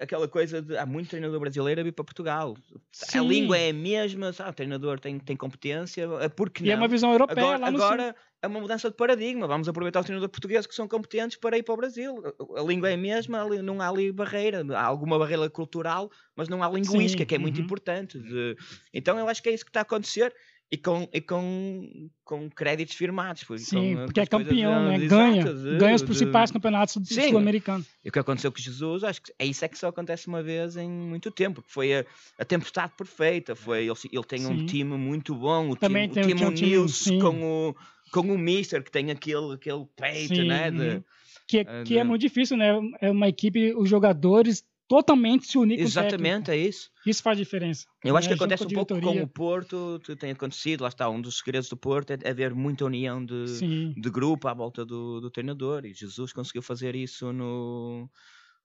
[0.00, 0.76] aquela coisa de.
[0.76, 2.56] Há muito treinador brasileiro a vir para Portugal.
[2.74, 3.26] A Sim.
[3.26, 4.50] língua é a mesma, sabe?
[4.50, 6.82] o treinador tem, tem competência, é porque E é não?
[6.82, 7.86] uma visão europeia Agora, lá no Sul.
[7.86, 9.46] agora é uma mudança de paradigma.
[9.46, 12.22] Vamos aproveitar os treinadores portugueses que são competentes para ir para o Brasil.
[12.56, 14.64] A- A língua é a mesma, não há ali barreira.
[14.76, 17.64] Há alguma barreira cultural, mas não há linguística, Sim, que é muito uhum.
[17.64, 18.18] importante.
[18.18, 18.56] De-
[18.94, 20.32] Então eu acho que é isso que está a acontecer.
[20.74, 23.44] E com, e com, com créditos firmados.
[23.44, 24.98] por- Sim, com- porque é campeão, né?
[24.98, 25.44] de- Ganha.
[25.44, 27.28] de- Ganha os de- principais campeonatos do Sim.
[27.28, 27.84] sul-americano.
[28.02, 30.42] e o que aconteceu com Jesus, acho que é isso é que só acontece uma
[30.42, 32.06] vez em muito tempo, que foi a,
[32.38, 33.54] a tempestade perfeita.
[33.54, 34.64] Foi, ele, ele tem um Sim.
[34.66, 37.18] time muito bom, o Também time, tem- o time um time, sim.
[37.18, 37.76] com o,
[38.10, 40.70] com o Mister, que tem aquele, aquele peito, Sim, né?
[40.70, 41.02] de-.
[41.46, 42.70] Que, Ah, que é muito difícil, né?
[42.98, 44.64] É uma equipe, os jogadores
[44.96, 46.90] totalmente se unir com o Exatamente, é isso.
[47.06, 47.86] Isso faz diferença.
[48.04, 48.34] Eu acho né?
[48.36, 51.76] que acontece um pouco com o Porto, tem acontecido, lá está, um dos segredos do
[51.78, 53.94] Porto é haver muita união de, Sim.
[53.96, 58.06] de grupo à volta do, do treinador e Jesus conseguiu fazer isso no,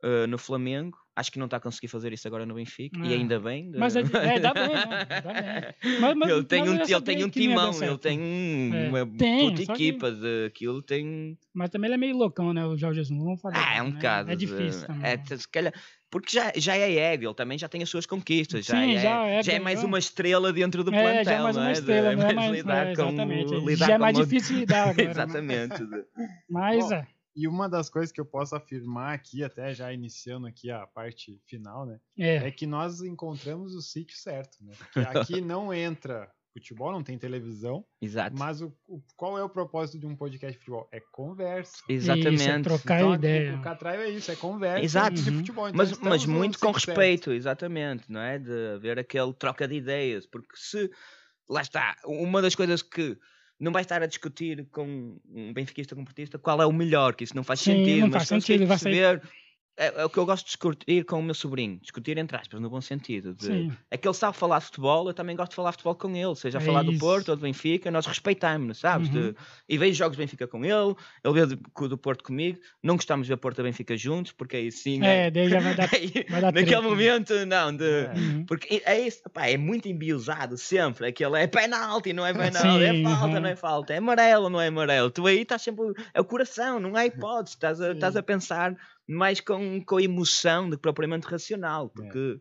[0.03, 0.97] uh, no Flamengo.
[1.15, 2.99] Acho que não está a conseguir fazer isso agora no Benfica.
[2.99, 3.17] E Ah.
[3.17, 3.71] ainda bem.
[3.71, 4.75] de- Mas é, é, dá bem, não,
[5.23, 5.99] dá bem.
[5.99, 9.49] Mas- mas- ele tem um, ele tem um timão, ele tem um- É, uma tem,
[9.49, 11.35] puta só que- equipa de aquilo tem.
[11.55, 12.63] Mas também ele é meio loucão, né?
[12.67, 13.17] O Jorge Jesus.
[13.17, 13.55] Vamos falar.
[13.57, 13.91] Ah, é um né?
[13.95, 14.29] bocado.
[14.31, 15.73] É difícil é, se calhar,
[16.09, 18.65] porque já, já é ego, ele também já tem as suas conquistas.
[18.65, 21.23] Já, Sim, é, já é, já é mais então- uma estrela dentro do É, plantel.
[21.25, 21.71] já é mais uma é?
[21.73, 22.51] estrela, não é mais mais.
[22.51, 23.53] lidar é, com- exatamente.
[23.55, 25.03] lidar já é mais uma- difícil lidar agora.
[25.05, 25.11] né?
[25.11, 25.83] Exatamente.
[26.49, 27.07] Mas Bom, é.
[27.39, 31.39] E uma das coisas que eu posso afirmar aqui, até já iniciando aqui a parte
[31.45, 31.99] final, né?
[32.17, 32.37] É.
[32.47, 34.73] É que nós encontramos o sítio certo, né?
[34.79, 36.27] Porque aqui não entra
[36.59, 38.35] futebol, não tem televisão, Exato.
[38.37, 40.87] mas o, o- qual é o propósito de um podcast de futebol?
[40.91, 41.83] É conversa.
[41.87, 42.35] Exatamente.
[42.35, 43.55] Isso, é trocar Então, ideia.
[43.55, 45.15] O Catraio é isso, é conversa Exato.
[45.21, 45.37] de Uhum.
[45.37, 45.67] futebol.
[45.67, 48.37] Então mas, estamos mas no muito com respeito, exatamente, não é?
[48.39, 50.89] De haver aquele troca de ideias, porque se
[51.49, 53.17] lá está, uma das coisas que
[53.59, 57.15] não vai estar a discutir com um benfiquista com um portista qual é o melhor,
[57.15, 59.29] que isso não faz Sim, sentido, não mas faz conseguir sentido, vai sair- perceber.
[59.79, 62.59] É, é o que eu gosto de discutir com o meu sobrinho, discutir entre aspas,
[62.59, 63.35] no bom sentido.
[63.35, 63.71] de- Sim.
[63.91, 66.57] é que ele sabe falar futebol, eu também gosto de falar futebol com ele, seja
[66.57, 66.99] a É falar do isso.
[66.99, 69.07] Porto ou do Benfica, nós respeitamos, sabes?
[69.09, 69.33] De- Uhum.
[69.69, 73.27] e vejo jogos do Benfica com ele, ele vê do, do Porto comigo, não gostamos
[73.27, 75.03] de ver Porto e Benfica juntos, porque aí sim.
[75.05, 75.87] É, daí já vai dar.
[76.29, 77.83] Vai dar naquele momento, não, de.
[77.85, 78.13] É.
[78.15, 78.45] Uhum.
[78.47, 81.05] Porque é isso, pá, é muito embiosado sempre.
[81.07, 83.39] Aquele é penalti, não é penalti, é falta, uhum.
[83.41, 85.11] não é falta, é amarelo, não é amarelo.
[85.11, 85.85] Tu aí estás sempre.
[86.13, 87.55] É o coração, não há hipótese.
[87.55, 88.75] Estás a, estás a pensar
[89.07, 91.89] mais com, com emoção do que propriamente racional.
[91.89, 92.39] Porque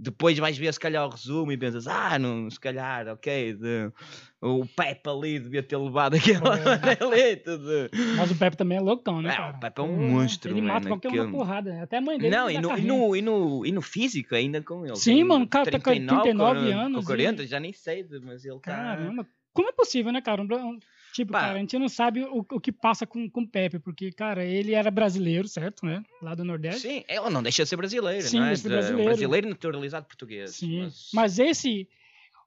[0.00, 3.92] depois vais ver se calhar o resumo e pensas, ah, não, se calhar, ok, de-
[4.40, 7.58] o Pepe ali devia ter levado aquela amareleta.
[7.58, 7.90] De...
[8.16, 9.32] Mas o Pepe também é loucão, né?
[9.32, 9.56] É, cara?
[9.56, 11.72] o Pepe é um monstro, Ele mano, mata qualquer um aquele- na porrada.
[11.72, 11.82] né?
[11.82, 12.36] Até a mãe dele.
[12.36, 14.94] Não, e no, e, no, e, no, e no físico ainda com ele.
[14.96, 16.36] Sim, mano, o cara tá com 39
[16.72, 18.70] com- anos Com e- 40, já nem sei, mas ele tá.
[18.72, 19.26] Caramba.
[19.52, 20.40] Como é possível, né, cara?
[20.42, 20.78] Um-
[21.12, 24.12] Tipo, cara, a gente não sabe o, o que passa com, com o Pepe, porque,
[24.12, 26.02] cara, ele era brasileiro, certo, né?
[26.22, 26.80] Lá do Nordeste.
[26.88, 28.48] Sim, ela não deixa de ser brasileira, Sim, não é?
[28.48, 29.04] deixa de ser De- brasileiro.
[29.10, 30.54] brasileiro naturalizado português.
[30.56, 30.82] Sim.
[30.82, 31.88] mas- Mas esse,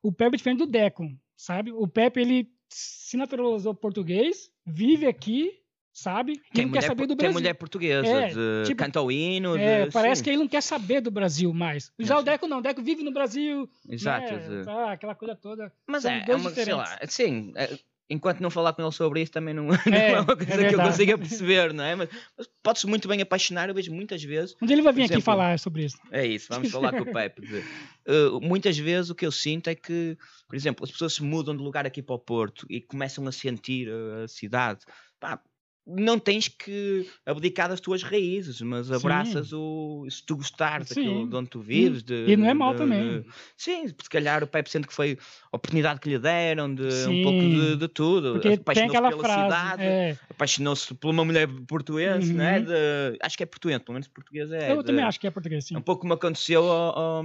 [0.02, 1.72] o Pepe é diferente do Deco, sabe?
[1.72, 5.52] O Pepe, ele se naturalizou português, vive aqui,
[5.92, 6.34] sabe?
[6.34, 7.34] E Tem não mulher, quer saber do tem Brasil.
[7.34, 8.36] mulher portuguesa, É, de,
[8.68, 9.58] tipo, canta o hino.
[9.58, 11.92] É, de- parece sim, que ele não quer saber do Brasil mais.
[12.00, 12.26] Já É, o sim.
[12.26, 14.32] Deco não, o Deco vive no Brasil, Exato.
[14.34, 14.64] né?
[14.64, 15.74] Tá, aquela coisa toda.
[15.86, 17.84] Mas são é, é uma, sei lá, diferentes.
[18.12, 20.36] É- enquanto não falar com ele sobre isso, também não, não É, é, uma é
[20.36, 21.96] coisa que eu consiga perceber, não é?
[21.96, 24.56] Mas, mas pode-se muito bem apaixonar, eu vejo muitas vezes.
[24.62, 25.98] Onde ele vai vir aqui exemplo, falar sobre isso?
[26.12, 27.42] É isso, vamos falar com o Pepe.
[28.08, 31.56] Uh, muitas vezes o que eu sinto é que, por exemplo, as pessoas se mudam
[31.56, 34.82] de lugar aqui para o Porto e começam a sentir a, a cidade.
[35.20, 35.40] Pá,
[35.98, 40.06] não tens que abdicar das tuas raízes, mas abraças o.
[40.10, 41.30] Se tu gostares daquilo Sim.
[41.30, 42.04] de onde tu vives.
[42.04, 43.22] De, E não é mau de- também.
[43.22, 43.26] de-
[43.58, 45.18] sim, se calhar o Pepe sente que foi
[45.52, 47.24] a oportunidade que lhe deram, de um Sim.
[47.24, 48.34] pouco de, tudo.
[48.34, 49.44] Porque Apaixonou-se pela frase.
[49.44, 52.32] cidade, é, apaixonou-se por uma mulher portuense?
[52.32, 52.38] Uhum.
[52.66, 54.72] De, acho que é portuense, pelo menos português é.
[54.72, 55.76] eu também acho que é português, sim.
[55.78, 57.24] um pouco como aconteceu ao, ao,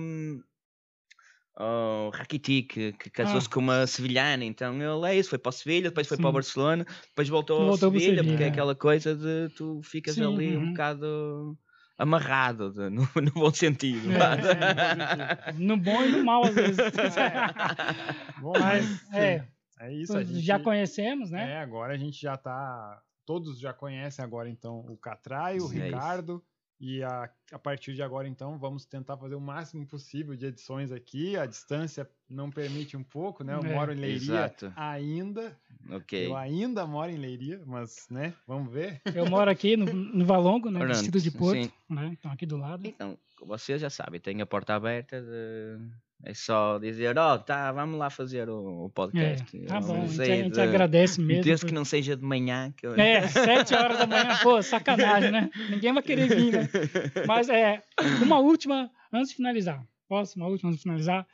[1.56, 3.50] ao Rakitic, que, que casou-se Ah.
[3.54, 6.28] com uma sevilhana, então ele é isso, foi para o Sevilha, depois foi para o
[6.28, 6.34] Sim.
[6.34, 8.48] Barcelona, depois voltou, Voltou ao o Sevilha, porque é Sevilha.
[8.52, 10.68] aquela coisa de tu ficas Sim, ali um uhum.
[10.72, 11.58] bocado
[11.98, 14.10] amarrado, de- no, no bom sentido.
[14.12, 16.76] É, é, No bom e no mal, às vezes.
[18.38, 19.48] Bom, Mas, sim, é,
[19.80, 20.16] é isso.
[20.16, 21.52] A gente, já conhecemos, né?
[21.52, 23.00] É, agora a gente já tá.
[23.24, 26.42] Todos já conhecem agora, então, o Catraio, o É isso.
[26.78, 30.92] E a, a partir de agora, então, vamos tentar fazer o máximo possível de edições
[30.92, 31.34] aqui.
[31.36, 33.54] A distância não permite um pouco, né?
[33.54, 34.72] Eu É, moro em Leiria exato.
[34.76, 35.58] ainda.
[35.90, 36.26] ok.
[36.26, 38.34] Eu ainda moro em Leiria, mas, né?
[38.46, 39.00] Vamos ver.
[39.14, 40.80] Eu moro aqui no, no Valongo, né?
[40.80, 41.72] Pronto, Distrito de Porto, sim.
[41.88, 42.08] né?
[42.12, 42.86] Então, aqui do lado.
[42.86, 45.20] Então, vocês já sabem, tem a porta aberta.
[45.22, 49.58] de- É só dizer, ó, tá, vamos lá fazer o, o É, podcast.
[49.66, 51.44] tá Eu bom, a gente, a gente de- agradece mesmo.
[51.44, 52.72] Desde por- que não seja de manhã.
[52.76, 52.94] Que eu...
[52.94, 55.50] É, sete horas da manhã, pô, sacanagem, né?
[55.70, 56.68] Ninguém vai querer vir, né?
[57.28, 57.82] Mas é,
[58.22, 59.86] uma última, antes de finalizar.
[60.08, 60.36] Posso?
[60.38, 61.26] Uma última antes de finalizar.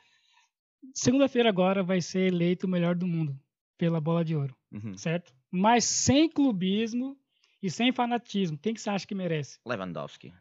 [0.93, 3.39] Segunda-feira agora vai ser eleito o melhor do mundo
[3.77, 4.97] pela bola de ouro, Uhum.
[4.97, 5.33] certo?
[5.49, 7.17] Mas sem clubismo
[7.61, 8.57] e sem fanatismo.
[8.57, 9.59] Quem que você acha que merece?
[9.65, 10.33] Lewandowski.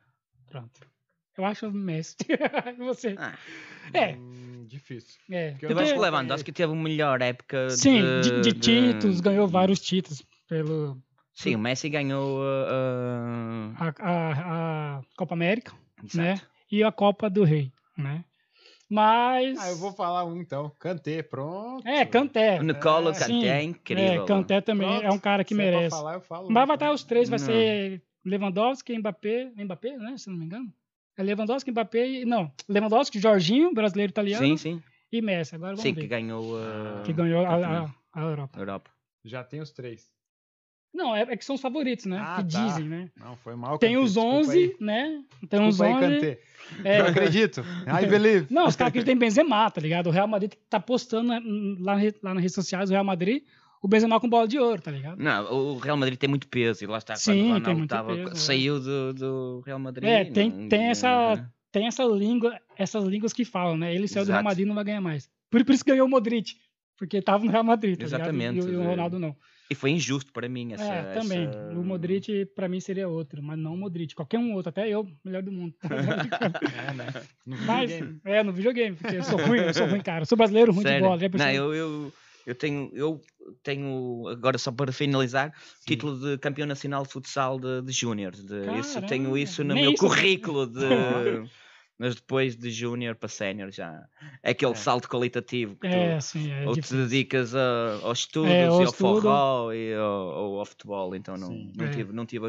[0.48, 0.80] Pronto.
[1.36, 2.16] Eu acho o Messi.
[2.78, 3.14] Você?
[3.18, 3.34] Ah,
[3.94, 5.18] É, Hum, difícil.
[5.30, 5.56] é.
[5.60, 9.48] Eu acho que o Lewandowski teve a melhor época Sim, de, de, de títulos, ganhou
[9.48, 10.98] vários títulos pelo
[11.34, 15.72] Sim, o Messi ganhou uh, a, a, a Copa América,
[16.14, 16.32] né?
[16.34, 16.50] exato.
[16.70, 18.24] E a Copa do Rei, né?
[18.88, 20.70] Mas Ah, eu vou falar um então.
[20.78, 21.86] Kanté, pronto.
[21.88, 22.60] é Kanté.
[22.60, 24.24] O Nicola É, Kanté é incrível.
[24.24, 25.88] É, Kanté também Pronto, é um cara que Se é merece.
[25.90, 26.44] falar, eu falo.
[26.52, 26.66] Vai então.
[26.66, 27.46] matar os três, vai Não.
[27.46, 30.16] ser Lewandowski, Mbappé, Mbappé, né?
[30.18, 30.70] Se não me engano.
[31.16, 34.82] É Lewandowski, Mbappé e não, Lewandowski, Jorginho, brasileiro italiano Sim, sim.
[35.10, 35.54] e Messi.
[35.54, 36.00] Agora vamos Sim, ver.
[36.02, 38.58] que ganhou uh, que ganhou a, a, a Europa.
[38.58, 38.90] Europa.
[39.24, 40.10] Já tem os três.
[40.94, 42.18] Não, é, é que são os favoritos, né?
[42.20, 42.66] Ah, que tá.
[42.66, 43.10] dizem, né?
[43.16, 43.78] Não, foi mal.
[43.78, 44.76] Tem Kanté, os desculpa 11, aí.
[44.78, 45.24] né?
[45.48, 46.14] Tem os Desculpa aí, 11.
[46.14, 46.40] Kanté.
[46.84, 47.60] é, Não acredito.
[48.02, 48.46] I believe.
[48.50, 50.08] Não, os caras acreditam em Benzema, tá ligado?
[50.08, 51.40] O Real Madrid tá postando né,
[51.80, 53.42] lá, lá nas redes sociais, o Real Madrid,
[53.82, 55.18] o Benzema com bola de ouro, tá ligado?
[55.20, 58.14] Não, o Real Madrid tem muito peso e lá está Sim, quando o Ronaldo tava-
[58.14, 58.34] peso, é.
[58.36, 60.08] saiu do, do Real Madrid.
[60.08, 61.48] É, tem, não- tem, essa, né?
[61.72, 63.94] tem essa língua, essas línguas que falam, né?
[63.94, 64.44] Ele saiu do Real Exato.
[64.44, 65.28] Madrid e não vai ganhar mais.
[65.50, 66.54] Por, por isso ganhou o Modric,
[66.96, 68.58] porque tava no Real Madrid, tá Exatamente?
[68.58, 68.86] E, o- e o é.
[68.86, 69.34] Ronaldo não.
[69.70, 70.84] E foi injusto para mim essa.
[70.84, 71.46] é, também.
[71.48, 74.14] essa- O Modric, pra mim, seria outro, mas não o Modric.
[74.14, 75.74] Qualquer um outro, até eu, melhor do mundo.
[76.88, 77.06] É, né?
[77.66, 77.90] Mas,
[78.24, 80.22] é, no videogame, porque eu sou ruim, eu sou ruim, cara.
[80.22, 81.06] Eu sou brasileiro ruim de Sério?
[81.06, 82.12] bola, já Não, eu, eu,
[82.46, 83.20] eu tenho, eu
[83.62, 85.52] tenho, agora só para finalizar,
[85.86, 88.32] título de campeão nacional de futsal de, de júnior.
[88.64, 90.80] Isso, tenho isso no nem meu isso currículo de.
[91.98, 94.08] Mas depois de júnior para sénior já.
[94.42, 94.74] É aquele É.
[94.74, 96.96] salto qualitativo que É, tu sim, é ou te difícil.
[96.96, 99.30] dedicas a, aos estudos É, ao e ao estudo.
[99.32, 101.72] forró e ao, ao, ao futebol, então não, Sim.
[101.74, 101.88] não, É.
[101.88, 102.46] tive, não tive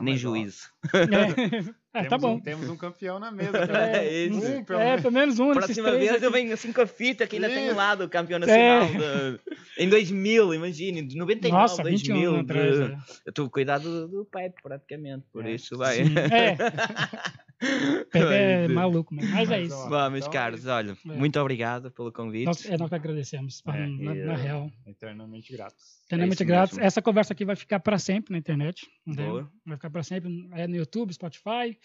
[0.00, 0.68] nem ó, juízo.
[1.94, 2.34] É, É, Temos tá bom.
[2.34, 3.52] Um, temos um campeão na mesa.
[3.70, 4.36] É isso.
[4.44, 5.02] Um, pelo É, menos.
[5.02, 6.28] pelo menos um Próxima vez eu aqui.
[6.30, 7.76] venho assim com a fita que ainda tenho Isso.
[7.76, 9.30] lá do campeão nacional É.
[9.32, 9.40] de-
[9.78, 12.30] em 2000, imagine, de 99, Nossa, 21 2000.
[12.34, 12.74] anos atrás.
[12.74, 12.96] de- é.
[13.26, 15.52] Eu estou a cuidar do, do Pepe praticamente, por É.
[15.52, 15.96] isso vai.
[16.04, 16.56] Sim, é.
[17.58, 19.14] Pepe é de- maluco.
[19.14, 19.88] Mas é isso.
[19.88, 21.12] Vá, meus Então, caros, olha, É.
[21.12, 22.44] muito obrigado pelo convite.
[22.46, 24.70] Nós, é nós que agradecemos, É, na, na real.
[24.86, 25.84] Eternamente gratos.
[26.06, 26.74] Eternamente grátis.
[26.76, 26.86] mesmo.
[26.86, 28.86] Essa conversa aqui vai ficar para sempre na internet.
[29.06, 29.26] né?
[29.26, 29.50] Boa.
[29.64, 31.78] Vai ficar para sempre é no YouTube, Spotify,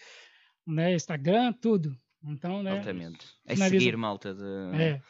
[0.66, 1.96] né, Instagram, tudo.
[2.22, 2.72] Então, né?
[2.72, 3.26] Altamente.
[3.46, 4.34] É Finaliza- seguir, malta.
[4.34, 4.42] De...
[4.80, 5.00] É.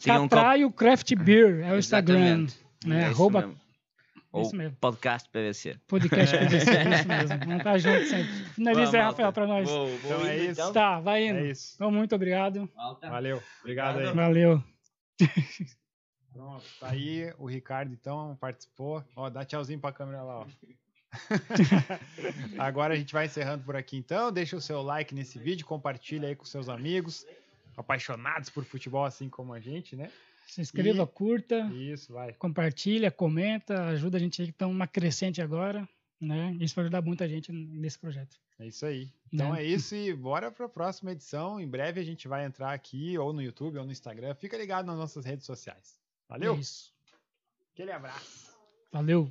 [0.00, 2.18] O Catraio Craft Beer é o Instagram.
[2.18, 2.56] Exatamente.
[2.86, 3.02] Né?
[3.02, 3.54] É Arroba.
[4.34, 4.76] Ou isso mesmo.
[4.80, 5.78] podcast PVC.
[5.86, 7.38] podcast PVC, isso mesmo.
[7.38, 8.32] Vamos estar juntos sempre.
[8.54, 9.02] Finaliza aí.
[9.04, 9.70] Rafael, para nós.
[9.70, 10.72] Vou, vou Então é indo, isso.
[10.72, 11.38] Tá, vai indo.
[11.38, 11.72] É isso.
[11.76, 12.68] Então, muito obrigado.
[12.74, 13.08] Malta.
[13.08, 13.40] Valeu.
[13.60, 14.12] Obrigado aí.
[14.12, 14.62] Valeu.
[16.32, 19.04] Pronto, tá aí o Ricardo, então, participou.
[19.14, 20.46] Ó, dá tchauzinho pra câmera lá, ó.
[22.58, 24.32] Agora a gente vai encerrando por aqui, então.
[24.32, 27.24] Deixa o seu like nesse vídeo, compartilha aí com seus amigos,
[27.76, 30.10] apaixonados por futebol, assim como a gente, né?
[30.46, 32.32] Se inscreva, E- curta, Isso, vai.
[32.34, 35.88] compartilha, comenta, ajuda a gente aí que estamos uma crescente agora.
[36.20, 36.56] Né?
[36.60, 38.38] Isso vai ajudar muita gente nesse projeto.
[38.58, 39.10] É isso aí.
[39.32, 39.62] Então Né?
[39.62, 41.60] é isso e bora pra próxima edição.
[41.60, 44.34] Em breve a gente vai entrar aqui, ou no YouTube, ou no Instagram.
[44.34, 45.98] Fica ligado nas nossas redes sociais.
[46.28, 46.54] Valeu?
[46.54, 46.92] É isso.
[47.72, 48.54] Aquele abraço.
[48.92, 49.30] Valeu.